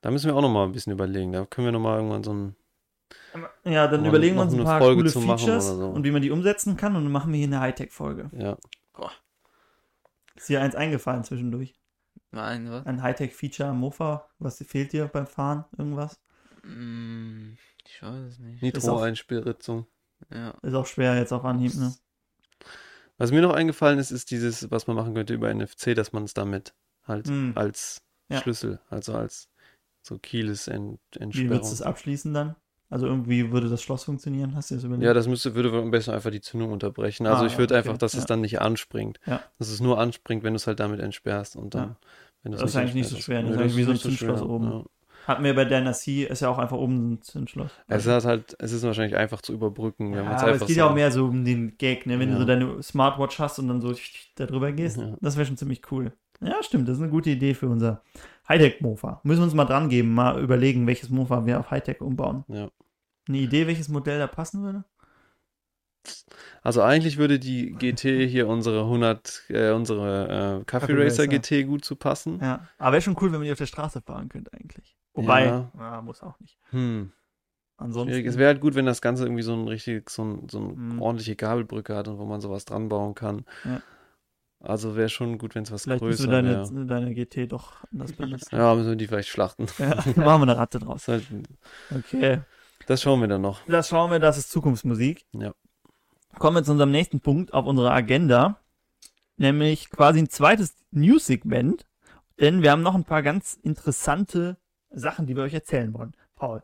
[0.00, 1.32] Da müssen wir auch nochmal ein bisschen überlegen.
[1.32, 2.56] Da können wir nochmal irgendwann so ein,
[3.64, 5.88] Ja, dann Mal überlegen wir uns ein paar Folge coole Features so.
[5.88, 8.30] und wie man die umsetzen kann und dann machen wir hier eine Hightech-Folge.
[8.32, 8.56] ja.
[10.36, 11.74] Ist dir eins eingefallen zwischendurch?
[12.32, 12.84] Nein, was?
[12.86, 14.28] Ein Hightech-Feature am Mofa?
[14.40, 15.64] Was fehlt dir beim Fahren?
[15.78, 16.18] Irgendwas?
[16.62, 17.56] Hm,
[17.86, 18.60] ich weiß es nicht.
[18.62, 19.86] Nitro-Einspritzung.
[20.32, 20.50] Ja.
[20.62, 21.94] Ist auch schwer jetzt auf Anhieb, ne?
[23.16, 26.24] Was mir noch eingefallen ist, ist dieses, was man machen könnte über NFC, dass man
[26.24, 26.74] es damit
[27.06, 27.52] halt Hm.
[27.54, 28.40] als Ja.
[28.40, 29.48] Schlüssel, also als
[30.04, 31.50] so Keyless Ent Wie Entsperrung.
[31.50, 32.54] würdest du es abschließen dann?
[32.90, 34.54] Also irgendwie würde das Schloss funktionieren?
[34.54, 35.04] Hast du das überlegt?
[35.04, 37.26] Ja, das müsste, würde am besten einfach die Zündung unterbrechen.
[37.26, 38.20] Also Ah, ich würde okay, einfach, dass ja.
[38.20, 39.18] es dann nicht anspringt.
[39.26, 39.40] Ja.
[39.58, 41.96] Dass es nur anspringt, wenn du es halt damit entsperrst und dann, Ja.
[42.42, 43.48] wenn du es Das ist eigentlich nicht so schwer, ne?
[43.50, 44.70] Das ist das wie so ein Zündschloss schwer, oben.
[44.70, 44.84] Ja.
[45.26, 47.70] Hatten wir bei der C, ist ja auch einfach oben ein Zündschloss.
[47.88, 50.74] Es ist halt, es ist wahrscheinlich einfach zu überbrücken, wenn ja, aber es geht so,
[50.74, 52.20] ja auch mehr so um den Gag, ne?
[52.20, 53.94] Wenn du so deine Smartwatch hast und dann so
[54.36, 55.00] da drüber gehst.
[55.22, 56.12] Das wäre schon ziemlich cool.
[56.42, 56.86] Ja, stimmt.
[56.88, 58.02] Das ist eine gute Idee für unser
[58.48, 59.20] Hightech-Mofa.
[59.24, 62.44] Müssen wir uns mal dran geben, mal überlegen, welches Mofa wir auf Hightech umbauen.
[62.48, 62.68] Ja.
[63.28, 64.84] Eine Idee, welches Modell da passen würde?
[66.62, 71.26] Also eigentlich würde die GT hier unsere 100, äh, unsere äh, Kaffee Racer.
[71.26, 72.38] GT gut zu passen.
[72.42, 72.68] Ja.
[72.78, 74.96] Aber wäre schon cool, wenn man die auf der Straße fahren könnte eigentlich.
[75.14, 75.70] Wobei, Ja.
[75.78, 76.58] ja, muss auch nicht.
[76.70, 77.12] Hm.
[77.76, 78.10] Ansonsten.
[78.12, 78.26] Schwierig.
[78.26, 80.68] Es wäre halt gut, wenn das Ganze irgendwie so ein richtig, so, ein, so eine
[80.74, 81.02] Mhm.
[81.02, 83.44] ordentliche Gabelbrücke hat und wo man sowas dran bauen kann.
[83.64, 83.80] Ja.
[84.64, 86.86] Also wäre schon gut, wenn es was Vielleicht größer du deine, wäre.
[86.86, 88.56] deine GT doch anders benutzen.
[88.56, 89.66] Ja, müssen wir die vielleicht schlachten.
[89.78, 91.06] ja, machen wir eine Ratte draus.
[91.08, 92.40] Okay.
[92.86, 93.60] das schauen wir dann noch.
[93.66, 95.26] Das schauen wir, das ist Zukunftsmusik.
[95.32, 95.54] Ja.
[96.38, 98.58] Kommen wir zu unserem nächsten Punkt auf unserer Agenda.
[99.36, 101.86] Nämlich quasi ein zweites News-Segment.
[102.40, 104.56] Denn wir haben noch ein paar ganz interessante
[104.90, 106.12] Sachen, die wir euch erzählen wollen.
[106.36, 106.62] Paul,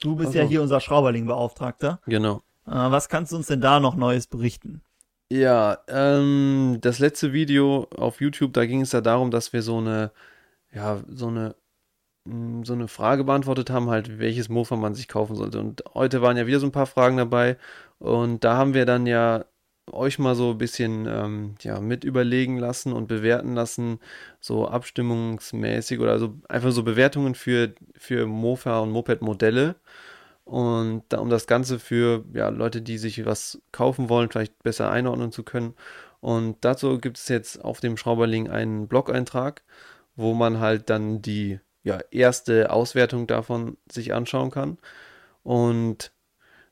[0.00, 2.00] du bist Ach ja hier unser Schrauberling-Beauftragter.
[2.06, 2.42] Genau.
[2.66, 4.82] Äh, was kannst du uns denn da noch Neues berichten?
[5.32, 9.78] Ja, ähm, das letzte Video auf YouTube, da ging es ja darum, dass wir so
[9.78, 10.12] eine,
[10.72, 11.56] ja, so eine,
[12.24, 15.60] mh, so eine Frage beantwortet haben, halt, welches Mofa man sich kaufen sollte.
[15.60, 17.58] Und heute waren ja wieder so ein paar Fragen dabei.
[17.98, 19.46] Und da haben wir dann ja
[19.92, 24.00] euch mal so ein bisschen ähm, ja, mit überlegen lassen und bewerten lassen,
[24.40, 29.76] so abstimmungsmäßig oder so einfach so Bewertungen für, für Mofa und Moped-Modelle.
[30.44, 34.90] Und da, um das Ganze für ja, Leute, die sich was kaufen wollen, vielleicht besser
[34.90, 35.74] einordnen zu können.
[36.20, 39.62] Und dazu gibt es jetzt auf dem Schrauberling einen Blog-Eintrag,
[40.16, 44.78] wo man halt dann die ja, erste Auswertung davon sich anschauen kann.
[45.42, 46.12] Und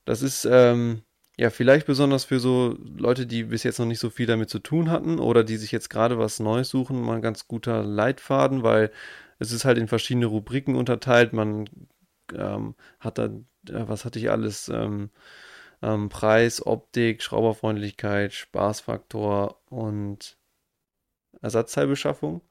[0.05, 1.03] das ist ähm,
[1.39, 4.59] ja vielleicht besonders für so Leute, die bis jetzt noch nicht so viel damit zu
[4.59, 8.63] tun hatten oder die sich jetzt gerade was Neues suchen, mal ein ganz guter Leitfaden,
[8.63, 8.91] weil
[9.39, 11.33] es ist halt in verschiedene Rubriken unterteilt.
[11.33, 11.69] Man
[12.35, 13.31] ähm, hat da, äh,
[13.69, 14.69] was hatte ich alles?
[14.69, 15.11] Ähm,
[15.83, 20.37] ähm, Preis, Optik, Schrauberfreundlichkeit, Spaßfaktor und
[21.41, 22.43] Ersatzteilbeschaffung.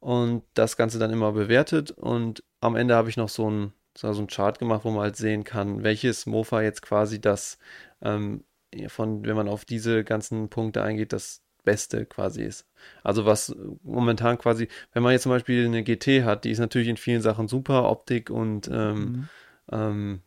[0.00, 1.90] Und das Ganze dann immer bewertet.
[1.92, 5.02] Und am Ende habe ich noch so ein, so so ein Chart gemacht, wo man
[5.02, 7.58] halt sehen kann, welches Mofa jetzt quasi das,
[8.02, 8.44] ähm,
[8.88, 12.66] von, wenn man auf diese ganzen Punkte eingeht, das Beste quasi ist.
[13.04, 16.88] Also was momentan quasi, wenn man jetzt zum Beispiel eine GT hat, die ist natürlich
[16.88, 19.28] in vielen Sachen super, Optik und ähm, Mhm.
[19.70, 20.22] ähm,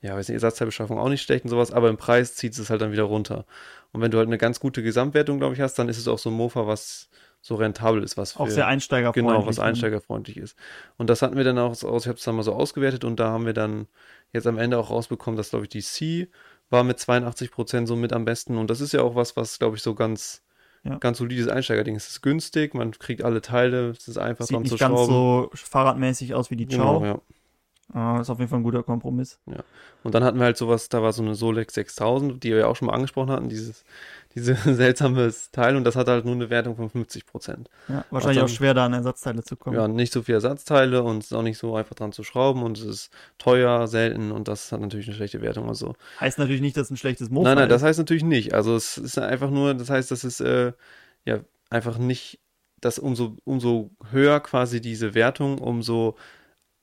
[0.00, 2.80] ja, weiß nicht, Ersatzteilbeschaffung auch nicht schlecht und sowas, aber im Preis zieht es halt
[2.80, 3.46] dann wieder runter.
[3.92, 6.18] Und wenn du halt eine ganz gute Gesamtwertung, glaube ich, hast, dann ist es auch
[6.18, 7.08] so ein Mofa, was
[7.40, 9.34] so rentabel ist, was für, Auch sehr einsteigerfreundlich.
[9.34, 9.64] genau, was ne?
[9.64, 10.56] einsteigerfreundlich ist.
[10.96, 13.20] Und das hatten wir dann auch aus, ich habe es dann mal so ausgewertet und
[13.20, 13.86] da haben wir dann
[14.32, 16.28] jetzt am Ende auch rausbekommen, dass, glaube ich, die C
[16.70, 18.58] war mit 82 Prozent so mit am besten.
[18.58, 20.42] Und das ist ja auch was, was, glaube ich, so ganz,
[20.82, 20.98] Ja.
[20.98, 22.04] ganz solides Einsteigerding ist.
[22.04, 26.34] Es ist günstig, man kriegt alle Teile, es ist einfach Sieht nicht ganz so fahrradmäßig
[26.34, 27.00] aus wie die Ciao.
[27.00, 27.20] Genau, ja.
[27.92, 29.38] Ah, ist auf jeden Fall ein guter Kompromiss.
[30.02, 32.66] Und dann hatten wir halt sowas, da war so eine Solex 6000, die wir ja
[32.66, 33.84] auch schon mal angesprochen hatten, dieses,
[34.34, 37.70] dieses seltsames Teil und das hat halt nur eine Wertung von 50 Prozent.
[37.88, 39.76] Ja, wahrscheinlich dann- auch schwer, da an Ersatzteile zu kommen.
[39.76, 42.62] Ja, nicht so viele Ersatzteile und es ist auch nicht so einfach dran zu schrauben
[42.64, 45.68] und es ist teuer, selten und das hat natürlich eine schlechte Wertung.
[45.68, 47.86] Also Heißt natürlich nicht, dass es ein schlechtes Mofa Nein, nein, das ist.
[47.86, 48.52] heißt natürlich nicht.
[48.52, 50.72] Also es ist einfach nur, das heißt, das ist äh,
[51.24, 51.38] ja
[51.70, 52.40] einfach nicht,
[52.80, 56.16] dass umso, umso höher quasi diese Wertung, umso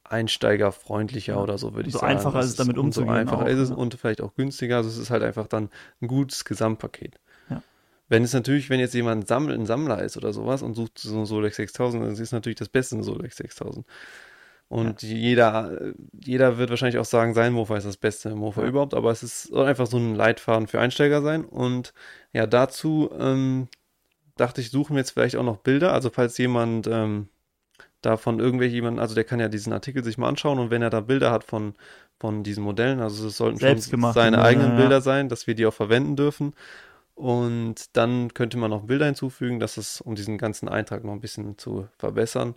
[0.04, 1.42] einsteigerfreundlicher Ja.
[1.42, 2.18] oder so, würde ich Umso sagen.
[2.18, 3.76] einfacher ist es, damit umzugehen einfacher auch, ist es ja.
[3.76, 4.78] und vielleicht auch günstiger.
[4.78, 5.70] Also es ist halt einfach dann
[6.02, 7.20] ein gutes Gesamtpaket.
[7.50, 7.62] Ja.
[8.10, 11.20] Wenn es natürlich, wenn jetzt jemand Sammel, ein Sammler ist oder sowas und sucht so
[11.20, 13.86] ein Solex 6000, dann ist es natürlich das beste ein Solex 6000.
[14.70, 19.12] Und jeder, jeder wird wahrscheinlich auch sagen, sein Mofa ist das beste Mofa überhaupt, aber
[19.12, 21.46] es ist soll einfach so ein Leitfaden für Einsteiger sein.
[21.46, 21.94] Und
[22.32, 23.68] ja, dazu ähm,
[24.36, 25.94] dachte ich, suchen wir jetzt vielleicht auch noch Bilder.
[25.94, 27.30] Also falls jemand ähm,
[28.06, 30.90] davon irgendwelche jemanden, also der kann ja diesen Artikel sich mal anschauen und wenn er
[30.90, 31.76] da Bilder hat von,
[32.20, 34.78] von diesen Modellen, also es sollten schon Selbstgemachte, seine ne, eigenen ja.
[34.78, 36.54] Bilder sein, dass wir die auch verwenden dürfen.
[37.16, 41.22] Und dann könnte man noch Bilder hinzufügen, dass es, um diesen ganzen Eintrag noch ein
[41.22, 42.56] bisschen zu verbessern.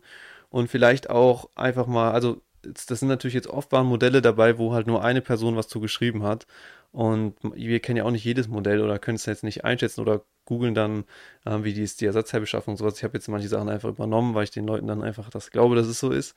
[0.48, 4.72] Und vielleicht auch einfach mal, also das sind natürlich jetzt oft waren Modelle dabei, wo
[4.72, 6.46] halt nur eine Person was zu geschrieben hat.
[6.90, 10.22] Und wir kennen ja auch nicht jedes Modell oder können es jetzt nicht einschätzen oder
[10.46, 11.04] googeln dann,
[11.44, 12.96] äh, wie die ist die Ersatzteilbeschaffung und sowas.
[12.96, 15.76] Ich habe jetzt manche Sachen einfach übernommen, weil ich den Leuten dann einfach das glaube,
[15.76, 16.34] dass es so ist.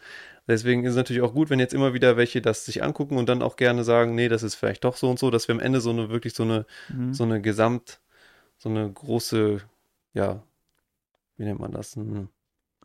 [0.47, 3.29] Deswegen ist es natürlich auch gut, wenn jetzt immer wieder welche das sich angucken und
[3.29, 5.61] dann auch gerne sagen, nee, das ist vielleicht doch so und so, dass wir am
[5.61, 7.13] Ende so eine wirklich so eine Mhm.
[7.13, 8.01] so eine Gesamt,
[8.57, 9.61] so eine große,
[10.13, 10.43] ja,
[11.37, 11.95] wie nennt man das?
[11.95, 12.29] Ein,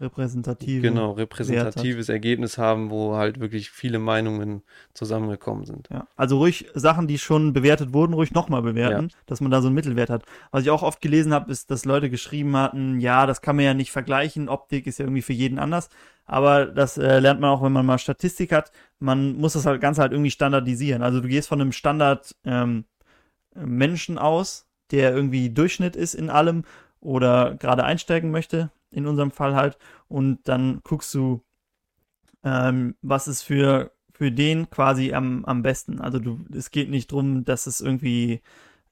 [0.04, 0.82] Repräsentative.
[0.82, 5.88] genau, repräsentatives Ergebnis haben, wo halt wirklich viele Meinungen zusammengekommen sind.
[5.90, 9.68] Ja, also ruhig Sachen, die schon bewertet wurden, ruhig nochmal bewerten, dass man da so
[9.68, 10.24] einen Mittelwert hat.
[10.50, 13.64] Was ich auch oft gelesen habe, ist, dass Leute geschrieben hatten, ja, das kann man
[13.64, 15.88] ja nicht vergleichen, Optik ist ja irgendwie für jeden anders.
[16.26, 18.72] Aber das äh, lernt man auch, wenn man mal Statistik hat.
[18.98, 21.02] Man muss das halt ganz halt irgendwie standardisieren.
[21.02, 22.84] Also du gehst von einem Standard ähm,
[23.54, 26.64] Menschen aus, der irgendwie Durchschnitt ist in allem
[27.00, 29.78] oder gerade einsteigen möchte, in unserem Fall halt,
[30.08, 31.42] und dann guckst du,
[32.44, 36.00] ähm, was ist für, für den quasi am, am besten.
[36.00, 38.42] Also du, es geht nicht drum, dass es irgendwie,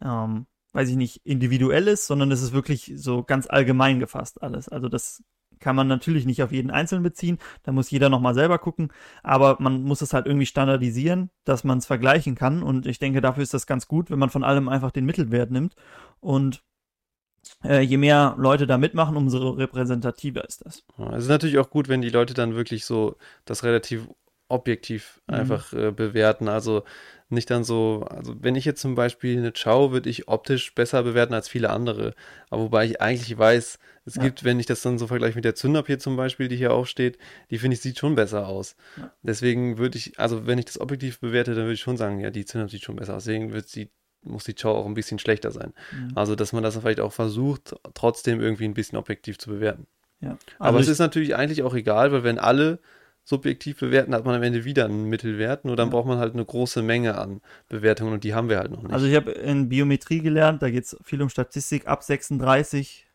[0.01, 4.69] ähm, weiß ich nicht, individuell ist, sondern es ist wirklich so ganz allgemein gefasst alles.
[4.69, 5.23] Also das
[5.61, 8.93] kann man natürlich nicht auf jeden Einzelnen beziehen, da muss jeder nochmal selber gucken,
[9.23, 12.63] aber man muss es halt irgendwie standardisieren, dass man es vergleichen kann.
[12.63, 15.51] Und ich denke, dafür ist das ganz gut, wenn man von allem einfach den Mittelwert
[15.51, 15.77] nimmt.
[16.21, 16.65] Und
[17.65, 20.85] äh, je mehr Leute da mitmachen, umso repräsentativer ist das.
[21.15, 24.09] Es ist natürlich auch gut, wenn die Leute dann wirklich so das relativ
[24.49, 25.35] objektiv Mhm.
[25.35, 26.49] einfach äh, bewerten.
[26.49, 26.85] Also
[27.31, 31.03] nicht dann so, also wenn ich jetzt zum Beispiel eine Chow, würde ich optisch besser
[31.03, 32.15] bewerten als viele andere.
[32.51, 34.23] Aber wobei ich eigentlich weiß, es Ja.
[34.23, 36.75] gibt, wenn ich das dann so vergleiche mit der Zündab hier zum Beispiel, die hier
[36.75, 37.17] aufsteht,
[37.51, 38.77] die finde ich sieht schon besser aus.
[38.99, 39.11] Ja.
[39.23, 42.31] Deswegen würde ich, also wenn ich das objektiv bewerte, dann würde ich schon sagen, ja,
[42.31, 43.25] die Zündab sieht schon besser aus.
[43.25, 43.89] Deswegen wird sie,
[44.25, 45.73] muss die Chow auch ein bisschen schlechter sein.
[45.93, 46.13] Mhm.
[46.15, 49.87] Also, dass man das vielleicht auch versucht, trotzdem irgendwie ein bisschen objektiv zu bewerten.
[50.21, 50.39] Ja.
[50.59, 52.79] Aber Also es ist natürlich eigentlich auch egal, weil wenn alle
[53.25, 55.93] subjektiv bewerten, hat man am Ende wieder einen Mittelwert, nur dann Ja.
[55.93, 58.93] braucht man halt eine große Menge an Bewertungen und die haben wir halt noch nicht.
[58.93, 61.87] Also ich habe in Biometrie gelernt, da geht es viel um Statistik.
[61.87, 63.07] Ab 36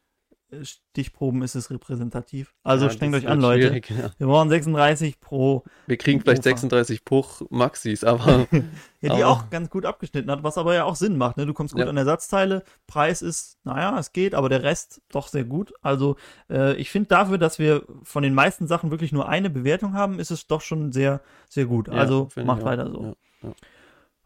[0.64, 2.54] Stichproben ist es repräsentativ.
[2.64, 3.82] Also Ja, strengt euch an, Leute.
[3.90, 4.12] ja.
[4.18, 6.50] Wir brauchen 36 pro, Wir kriegen vielleicht Ufer.
[6.52, 8.60] 36 Puch Maxis, aber ja,
[9.02, 11.36] die Aber- auch ganz gut abgeschnitten hat, was aber ja auch Sinn macht.
[11.38, 11.46] Ne?
[11.46, 11.90] Du kommst gut Ja.
[11.90, 15.74] an Ersatzteile, Preis ist, naja, es geht, aber der Rest doch sehr gut.
[15.82, 16.16] Also
[16.50, 20.18] äh, ich finde dafür, dass wir von den meisten Sachen wirklich nur eine Bewertung haben,
[20.20, 21.20] ist es doch schon sehr,
[21.50, 21.88] sehr gut.
[21.90, 23.16] Ja, also macht weiter so.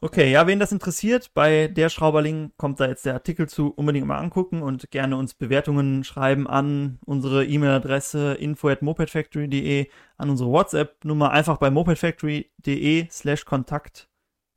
[0.03, 4.07] Okay, ja, wen das interessiert, bei der Schrauberling kommt da jetzt der Artikel zu, unbedingt
[4.07, 11.57] mal angucken und gerne uns Bewertungen schreiben an unsere E-Mail-Adresse info@mopedfactory.de, an unsere WhatsApp-Nummer einfach
[11.57, 14.09] bei mopedfactory.de slash Kontakt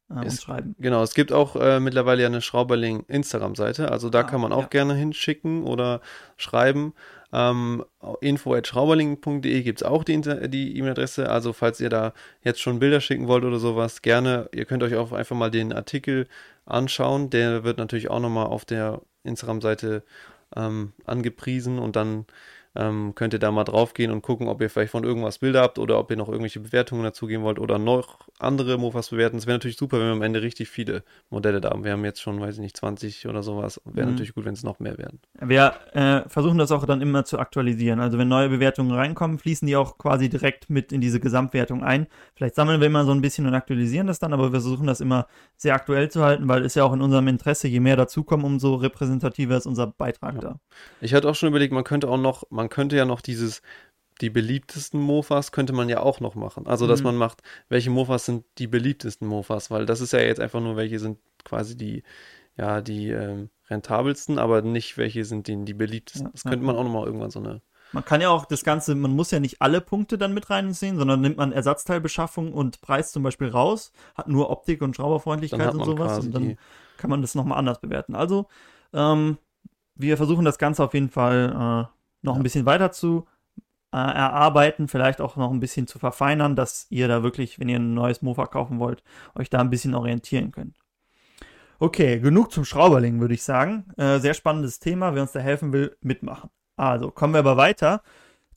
[0.09, 0.76] äh, uns Ist- schreiben.
[0.78, 4.53] genau, es gibt auch äh, mittlerweile ja eine Schrauberling Instagram-Seite, also da Ah, kann man
[4.53, 4.68] auch ja.
[4.68, 6.01] gerne hinschicken oder
[6.38, 6.95] schreiben.
[7.35, 7.85] Ähm,
[8.20, 12.12] info.schrauberling.de gibt es auch die E-Mail-Adresse, also falls ihr da
[12.45, 15.72] jetzt schon Bilder schicken wollt oder sowas, gerne, ihr könnt euch auch einfach mal den
[15.72, 16.28] Artikel
[16.64, 20.05] anschauen, der wird natürlich auch nochmal auf der Instagram-Seite
[20.55, 22.26] ähm, angepriesen und dann
[22.76, 25.62] ähm, könnt ihr da mal drauf gehen und gucken, ob ihr vielleicht von irgendwas Bilder
[25.62, 29.36] habt oder ob ihr noch irgendwelche Bewertungen dazugeben wollt oder noch andere Mofas bewerten.
[29.36, 31.84] Es wäre natürlich super, wenn wir am Ende richtig viele Modelle da haben.
[31.84, 33.80] Wir haben jetzt schon, weiß ich nicht, 20 oder sowas.
[33.84, 34.12] Wäre Mhm.
[34.12, 35.20] natürlich gut, wenn es noch mehr werden.
[35.40, 38.00] Wir äh, versuchen das auch dann immer zu aktualisieren.
[38.00, 42.06] Also wenn neue Bewertungen reinkommen, fließen die auch quasi direkt mit in diese Gesamtwertung ein.
[42.34, 45.00] Vielleicht sammeln wir immer so ein bisschen und aktualisieren das dann, aber wir versuchen das
[45.00, 48.44] immer sehr aktuell zu halten, weil ist ja auch in unserem Interesse, je mehr dazukommen,
[48.44, 50.40] umso repräsentativer ist unser Beitrag Ja.
[50.40, 50.60] da.
[51.00, 53.62] Ich hatte auch schon überlegt, man könnte auch noch, man könnte ja noch dieses,
[54.20, 56.66] die beliebtesten Mofas könnte man ja auch noch machen.
[56.66, 57.06] Also, dass Mhm.
[57.06, 60.76] man macht, welche Mofas sind die beliebtesten Mofas, weil das ist ja jetzt einfach nur,
[60.76, 62.02] welche sind quasi die,
[62.56, 66.26] ja, die ähm, rentabelsten, aber nicht welche sind die, die beliebtesten.
[66.26, 66.80] Ja, das ja, könnte man ja.
[66.80, 67.60] auch nochmal irgendwann so eine.
[67.92, 70.96] Man kann ja auch das Ganze, man muss ja nicht alle Punkte dann mit reinziehen,
[70.96, 75.76] sondern nimmt man Ersatzteilbeschaffung und Preis zum Beispiel raus, hat nur Optik und Schrauberfreundlichkeit und
[75.78, 76.56] man sowas und dann
[76.96, 78.14] kann man das nochmal anders bewerten.
[78.14, 78.46] Also,
[78.92, 79.38] ähm,
[79.94, 81.94] wir versuchen das Ganze auf jeden Fall äh,
[82.24, 82.40] noch Ja.
[82.40, 83.26] ein bisschen weiter zu
[83.92, 87.78] äh, erarbeiten, vielleicht auch noch ein bisschen zu verfeinern, dass ihr da wirklich, wenn ihr
[87.78, 89.04] ein neues Mofa kaufen wollt,
[89.36, 90.76] euch da ein bisschen orientieren könnt.
[91.78, 93.84] Okay, genug zum Schrauberling, würde ich sagen.
[93.96, 95.14] Äh, sehr spannendes Thema.
[95.14, 96.50] Wer uns da helfen will, mitmachen.
[96.76, 98.02] Also, kommen wir aber weiter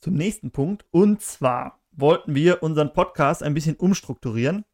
[0.00, 0.84] zum nächsten Punkt.
[0.90, 4.64] Und zwar wollten wir unseren Podcast ein bisschen umstrukturieren,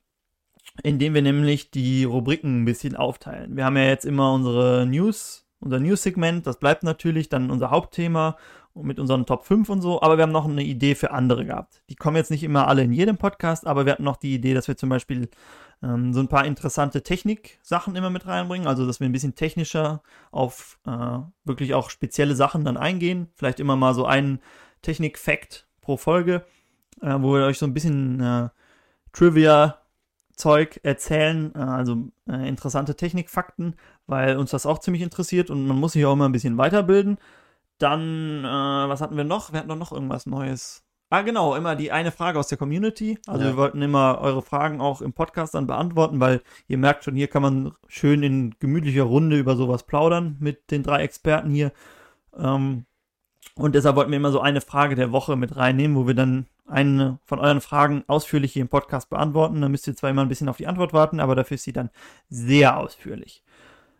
[0.83, 3.57] indem wir nämlich die Rubriken ein bisschen aufteilen.
[3.57, 8.37] Wir haben ja jetzt immer unsere News, unser News-Segment, das bleibt natürlich dann unser Hauptthema
[8.75, 11.47] und mit unseren Top 5 und so, aber wir haben noch eine Idee für andere
[11.47, 11.83] gehabt.
[11.89, 14.53] Die kommen jetzt nicht immer alle in jedem Podcast, aber wir hatten noch die Idee,
[14.53, 15.29] dass wir zum Beispiel
[15.83, 20.03] ähm, so ein paar interessante Technik-Sachen immer mit reinbringen, also dass wir ein bisschen technischer
[20.33, 23.29] auf äh, wirklich auch spezielle Sachen dann eingehen.
[23.37, 24.41] Vielleicht immer mal so einen
[24.83, 26.45] Technik-Fact pro Folge,
[27.01, 28.49] äh, wo wir euch so ein bisschen äh,
[29.13, 33.77] Trivia-Zeug erzählen, äh, also äh, interessante Technikfakten,
[34.09, 37.19] weil uns das auch ziemlich interessiert und man muss sich auch immer ein bisschen weiterbilden.
[37.79, 39.53] Dann, äh, was hatten wir noch?
[39.53, 40.83] Wir hatten doch noch irgendwas Neues.
[41.11, 43.19] Ah, genau, immer die eine Frage aus der Community.
[43.27, 43.51] Also Ja.
[43.51, 47.29] wir wollten immer eure Fragen auch im Podcast dann beantworten, weil ihr merkt schon, hier
[47.29, 51.73] kann man schön in gemütlicher Runde über sowas plaudern mit den drei Experten hier.
[52.37, 52.87] Ähm,
[53.55, 56.47] und deshalb wollten wir immer so eine Frage der Woche mit reinnehmen, wo wir dann
[56.67, 59.61] eine von euren Fragen ausführlich hier im Podcast beantworten.
[59.61, 61.73] Da müsst ihr zwar immer ein bisschen auf die Antwort warten, aber dafür ist sie
[61.73, 61.91] dann
[62.29, 63.44] sehr ausführlich.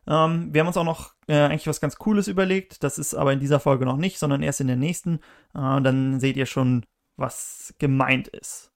[0.07, 2.83] Ähm, wir haben uns auch noch äh, eigentlich was ganz Cooles überlegt.
[2.83, 5.17] Das ist aber in dieser Folge noch nicht, sondern erst in der nächsten.
[5.55, 6.85] Äh, dann seht ihr schon,
[7.17, 8.71] was gemeint ist.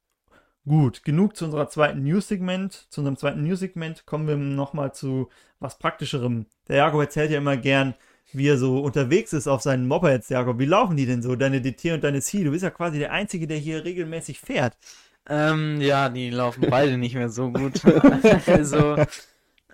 [0.67, 2.89] Gut, genug zu unserer zweiten News-Segment.
[2.91, 6.47] Zu unserem zweiten News-Segment kommen wir nochmal zu was Praktischerem.
[6.69, 7.95] Der Jakob erzählt ja immer gern,
[8.33, 10.29] wie er so unterwegs ist auf seinen Mopeds.
[10.29, 12.45] Jakob, wie laufen die denn so, deine DT und deine C?
[12.45, 14.77] Du bist ja quasi der Einzige, der hier regelmäßig fährt.
[15.29, 17.81] Ähm, ja, die laufen beide nicht mehr so gut.
[18.47, 18.97] also,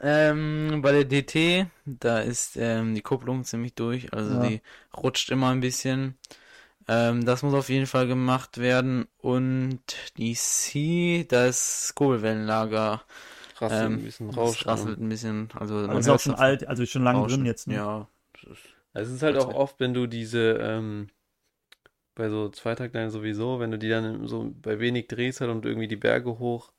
[0.05, 4.49] ähm, bei der DT, da ist ähm, die Kupplung ziemlich durch, also Ja.
[4.49, 4.63] die
[4.97, 6.17] rutscht immer ein bisschen.
[6.89, 9.07] Ähm, das muss auf jeden Fall gemacht werden.
[9.19, 9.81] Und
[10.19, 13.03] die C, da ist Kurbelwellenlager.
[13.61, 14.67] Rasselt Ähm, ein bisschen das rauscht.
[14.67, 15.49] rasselt ein bisschen.
[15.55, 17.37] Also man Das ist auch schon alt, also schon lange rauschen.
[17.39, 17.69] drin jetzt.
[17.69, 17.77] Ne?
[17.77, 18.09] Ja.
[18.35, 18.65] das ist-
[18.97, 21.09] Es ist halt auch oft, wenn du diese, ähm,
[22.15, 25.89] bei so Zweitaktern sowieso, wenn du die dann so bei wenig Drehs halt und irgendwie
[25.89, 26.73] die Berge hoch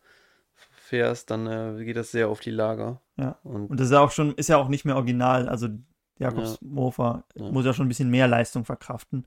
[0.85, 3.01] fährst, dann äh, geht das sehr auf die Lager.
[3.17, 3.37] Ja.
[3.43, 5.49] Und Und das ist ja auch schon, ist ja auch nicht mehr original.
[5.49, 5.67] Also
[6.19, 7.49] Jakobs Mofa Ja.
[7.51, 9.25] muss ja schon ein bisschen mehr Leistung verkraften.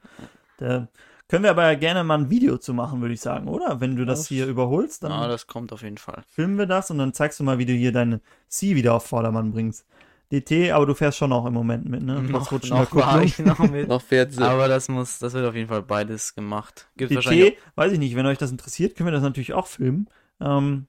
[0.59, 0.89] Da
[1.29, 3.81] können wir aber ja gerne mal ein Video zu machen, würde ich sagen, oder?
[3.81, 6.23] Wenn du das Das- hier überholst, dann Ja, das kommt auf jeden Fall.
[6.29, 9.07] filmen wir das und dann zeigst du mal, wie du hier deine C wieder auf
[9.07, 9.85] Vordermann bringst.
[10.31, 12.21] DT, aber du fährst schon auch im Moment mit, ne?
[12.23, 13.23] Noch, rutschender noch Kupplung.
[13.23, 13.89] ich noch mit.
[13.89, 14.43] noch fährt sie.
[14.43, 16.89] Aber das muss, das wird auf jeden Fall beides gemacht.
[16.99, 19.67] Gibt wahrscheinlich DT, weiß ich nicht, wenn euch das interessiert, können wir das natürlich auch
[19.67, 20.09] filmen.
[20.41, 20.87] Ähm,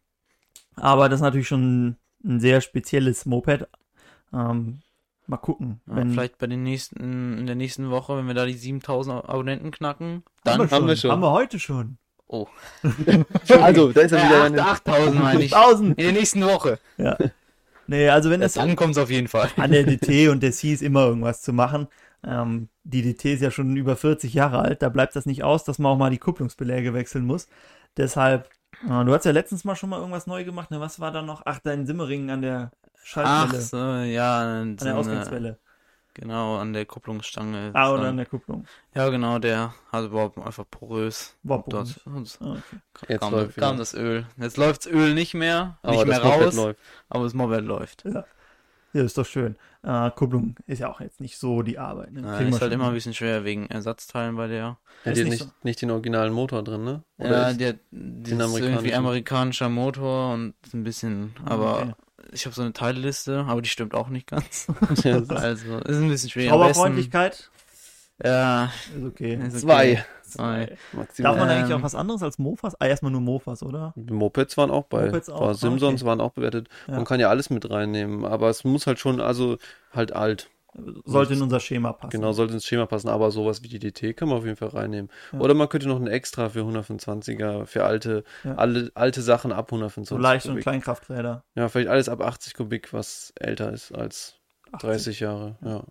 [0.76, 3.68] aber das ist natürlich schon ein sehr spezielles Moped.
[4.34, 4.82] Ähm,
[5.28, 5.82] mal gucken.
[5.88, 9.28] Ja, wenn, vielleicht bei den nächsten, in der nächsten Woche, wenn wir da die 7000
[9.28, 10.60] Abonnenten knacken, haben, dann.
[10.60, 11.02] wir haben wir schon.
[11.02, 11.12] schon.
[11.12, 11.98] Haben wir heute schon.
[12.28, 12.48] Oh.
[13.62, 15.56] also, da ist er wieder Äh, eine, 8000 meine ich.
[15.56, 15.98] 1000!
[15.98, 16.80] In der nächsten Woche.
[16.98, 17.18] Ja.
[17.88, 19.50] Nee, also wenn es Dann kommt es auf jeden Fall.
[19.58, 21.88] an der DT und der C ist immer irgendwas zu machen.
[22.24, 25.64] Ähm, die DT ist ja schon über 40 Jahre alt, da bleibt das nicht aus,
[25.64, 27.48] dass man auch mal die Kupplungsbeläge wechseln muss.
[27.98, 28.50] Deshalb, äh,
[28.88, 30.80] du hast ja letztens mal schon mal irgendwas neu gemacht, ne?
[30.80, 31.42] Was war da noch?
[31.46, 34.62] Ach, dein Simmering an der Ach Schaltwelle, so, ja.
[34.62, 35.58] an der Ausgangswelle.
[36.16, 37.72] Genau, an der Kupplungsstange.
[37.74, 38.66] Ah, oder Dann- an der Kupplung.
[38.94, 41.38] Ja, genau, der hat überhaupt einfach porös.
[41.44, 42.38] War Dort porös.
[42.40, 42.62] dort Ah,
[42.94, 43.06] okay.
[43.14, 43.68] Jetzt kam, läuft wieder.
[43.68, 44.26] kam das Öl.
[44.38, 46.80] Jetzt läuft das Öl nicht mehr, aber nicht mehr raus, läuft.
[47.10, 48.04] aber das Moped läuft.
[48.06, 48.26] Ja,
[48.94, 49.56] ist doch schön.
[49.84, 52.12] Äh, Kupplung ist ja auch jetzt nicht so die Arbeit.
[52.12, 52.22] Ne?
[52.22, 54.78] Ja, ist halt immer ein bisschen schwer wegen Ersatzteilen bei der.
[55.06, 55.52] Hat Ist ihr nicht so.
[55.64, 57.04] nicht den originalen Motor drin, ne?
[57.18, 61.94] Oder ja, der, ist irgendwie amerikanischer Motor und ein bisschen, aber Okay.
[62.34, 64.68] ich habe so eine Teilliste, aber die stimmt auch nicht ganz.
[65.04, 66.50] Ja, Also ist ein bisschen schwer.
[66.50, 67.50] Schrauberfreundlichkeit.
[68.24, 68.66] Ja,
[68.98, 69.36] Ist okay.
[69.36, 69.60] ist okay.
[69.60, 70.06] Zwei.
[70.38, 70.78] Maximal.
[71.18, 71.78] Darf man eigentlich Ähm.
[71.78, 72.76] auch was anderes als Mofas?
[72.80, 73.94] Ah, erstmal nur Mofas, oder?
[73.96, 75.06] Die Mopeds waren auch bei.
[75.06, 76.10] Mopeds auch, War ah, Simpsons okay.
[76.10, 76.68] waren auch bewertet.
[76.88, 76.96] Ja.
[76.96, 79.58] Man kann ja alles mit reinnehmen, aber es muss halt schon, also
[79.94, 80.50] halt alt.
[81.04, 82.12] Sollte in unser Schema passen.
[82.12, 84.68] Genau, sollte ins Schema passen, aber sowas wie die DT kann man auf jeden Fall
[84.70, 85.10] reinnehmen.
[85.34, 85.40] Ja.
[85.40, 88.54] Oder man könnte noch ein Extra für 125er, für alte, Ja.
[88.56, 90.60] alle, alte Sachen ab 125 So leicht und.
[90.60, 91.44] Kleinkrafträder.
[91.56, 94.36] Ja, vielleicht alles ab 80 Kubik, was älter ist als
[94.72, 94.90] 80.
[94.90, 95.84] 30 Jahre, ja.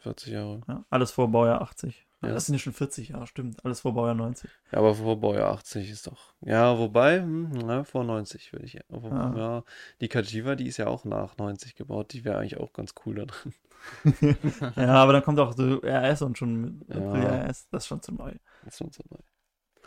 [0.00, 0.60] 40 Jahre.
[0.66, 2.04] Ja, alles vor Baujahr 80.
[2.20, 2.30] Ja.
[2.30, 3.64] Das sind ja schon 40 Jahre, stimmt.
[3.64, 4.50] Alles vor Baujahr 90.
[4.72, 6.32] Ja, aber vor Baujahr 80 ist doch.
[6.40, 8.72] Ja, wobei, hm, na, vor 90 würde ich.
[8.74, 9.34] Ja, Ah.
[9.36, 9.62] ja,
[10.00, 12.12] die Kajiva, die ist ja auch nach 90 gebaut.
[12.12, 13.54] Die wäre eigentlich auch ganz cool da drin.
[14.76, 17.12] ja, aber dann kommt auch so RS und schon mit Ja.
[17.46, 17.68] RS.
[17.70, 18.32] Das ist schon zu neu.
[18.64, 19.20] Das ist schon so neu.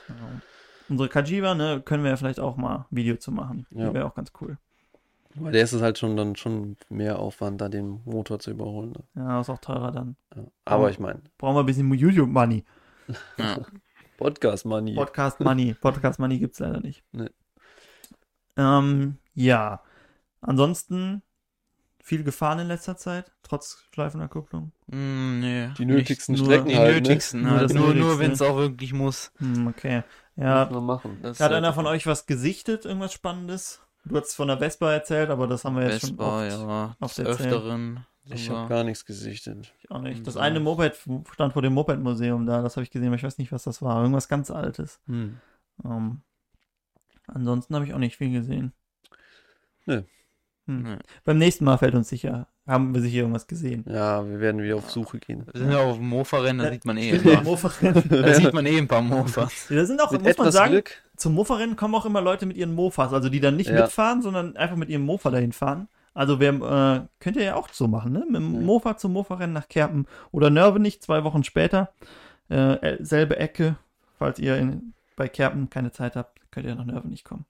[0.07, 0.15] Ja.
[0.87, 3.67] Unsere Kajiva, ne, können wir ja vielleicht auch mal Video zu machen.
[3.71, 3.89] Ja.
[3.89, 4.57] Die wäre auch ganz cool.
[5.35, 8.91] Weil der ist es halt schon dann schon mehr Aufwand, da den Motor zu überholen.
[8.91, 9.23] Ne?
[9.23, 10.15] Ja, ist auch teurer dann.
[10.35, 10.43] Ja.
[10.65, 12.65] Aber ich meine, Brauchen wir ein bisschen YouTube-Money.
[13.37, 13.59] Ja.
[14.17, 14.93] Podcast Money.
[14.93, 15.73] Podcast-Money.
[15.73, 17.03] Podcast-Money gibt es leider nicht.
[17.11, 17.29] Nee.
[18.55, 19.81] Ähm, ja.
[20.41, 21.23] Ansonsten
[22.03, 24.71] viel gefahren in letzter Zeit, trotz schleifender Kupplung.
[24.87, 27.63] Mm, nee, die nicht nötigsten nur Strecken Die halt, nötigsten, Nur halt.
[27.63, 28.19] das nur, nur Nötigste.
[28.19, 29.31] wenn es auch wirklich muss.
[29.37, 30.03] Hm, okay.
[30.35, 30.45] ne?
[30.45, 31.19] Ja, Muss man machen.
[31.21, 33.81] Das hat einer halt von euch was gesichtet, irgendwas Spannendes?
[34.05, 36.51] Du hast von der Vespa erzählt, aber das haben wir jetzt schon Vespa, oft.
[36.51, 37.53] ja, oft erzählt.
[37.53, 38.05] Öfteren.
[38.25, 39.73] Ich habe gar nichts gesichtet.
[39.79, 40.25] Ich auch nicht.
[40.25, 40.39] Das So.
[40.39, 40.95] eine Moped
[41.33, 43.81] stand vor dem Moped-Museum da, das habe ich gesehen, aber ich weiß nicht, was das
[43.81, 43.99] war.
[44.01, 44.99] Irgendwas ganz Altes.
[45.07, 45.39] Hm.
[45.83, 46.21] Ähm,
[47.27, 48.73] ansonsten habe ich auch nicht viel gesehen.
[49.85, 50.03] Nö.
[50.77, 50.83] Hm.
[50.83, 50.95] Nö.
[51.25, 53.83] Beim nächsten Mal fällt uns sicher, haben wir sicher irgendwas gesehen.
[53.87, 55.45] Ja, wir werden wieder auf Suche gehen.
[55.51, 57.43] Wir sind ja auf dem Mofa-Rennen, da sieht man eh ein paar.
[57.43, 58.03] Mofa-Rennen.
[58.09, 59.65] Da sieht man eh ein paar Mofas.
[59.69, 60.91] Da sind auch, Mit muss man sagen, Glück.
[61.17, 63.81] zum Mofa-Rennen kommen auch immer Leute mit ihren Mofas, also die dann nicht Ja.
[63.81, 65.87] mitfahren, sondern einfach mit ihrem Mofa dahin fahren.
[66.13, 68.25] Also wer, äh, könnt ihr ja auch so machen, ne?
[68.27, 68.59] Mit dem Ja.
[68.61, 71.93] Mofa zum Mofa-Rennen nach Kerpen oder Nörvenich zwei Wochen später.
[72.49, 73.77] Äh, selbe Ecke,
[74.19, 77.45] falls ihr in, bei Kerpen keine Zeit habt, könnt ihr nach Nörvenich kommen.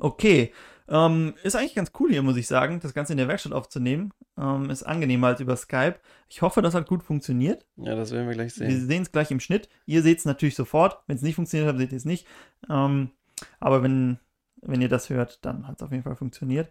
[0.00, 0.52] Okay,
[0.92, 4.12] ähm, ist eigentlich ganz cool hier, muss ich sagen, das Ganze in der Werkstatt aufzunehmen.
[4.38, 5.96] Ähm, ist angenehmer als über Skype.
[6.28, 7.64] Ich hoffe, das hat gut funktioniert.
[7.76, 8.86] Ja, das werden wir gleich Wir sehen.
[8.86, 9.70] sehen es gleich im Schnitt.
[9.86, 10.98] Ihr seht es natürlich sofort.
[11.06, 12.26] Wenn es nicht funktioniert hat, seht ihr es nicht.
[12.68, 13.10] Ähm,
[13.58, 14.18] aber wenn,
[14.60, 16.70] wenn ihr das hört, dann hat es auf jeden Fall funktioniert.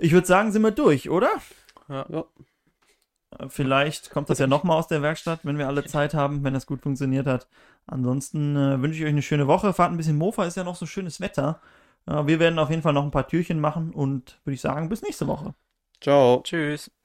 [0.00, 1.30] Ich würde sagen, sind wir durch, oder?
[1.88, 2.24] Ja.
[3.48, 6.66] Vielleicht kommt das ja nochmal aus der Werkstatt, wenn wir alle Zeit haben, wenn das
[6.66, 7.46] gut funktioniert hat.
[7.86, 9.72] Ansonsten äh, wünsche ich euch eine schöne Woche.
[9.72, 11.60] Fahrt ein bisschen Mofa, ist ja noch so schönes Wetter.
[12.10, 14.88] Äh, wir werden auf jeden Fall noch ein paar Türchen machen und würde ich sagen,
[14.88, 15.54] bis nächste Woche.
[16.00, 16.42] Ciao.
[16.44, 16.90] Tschüss.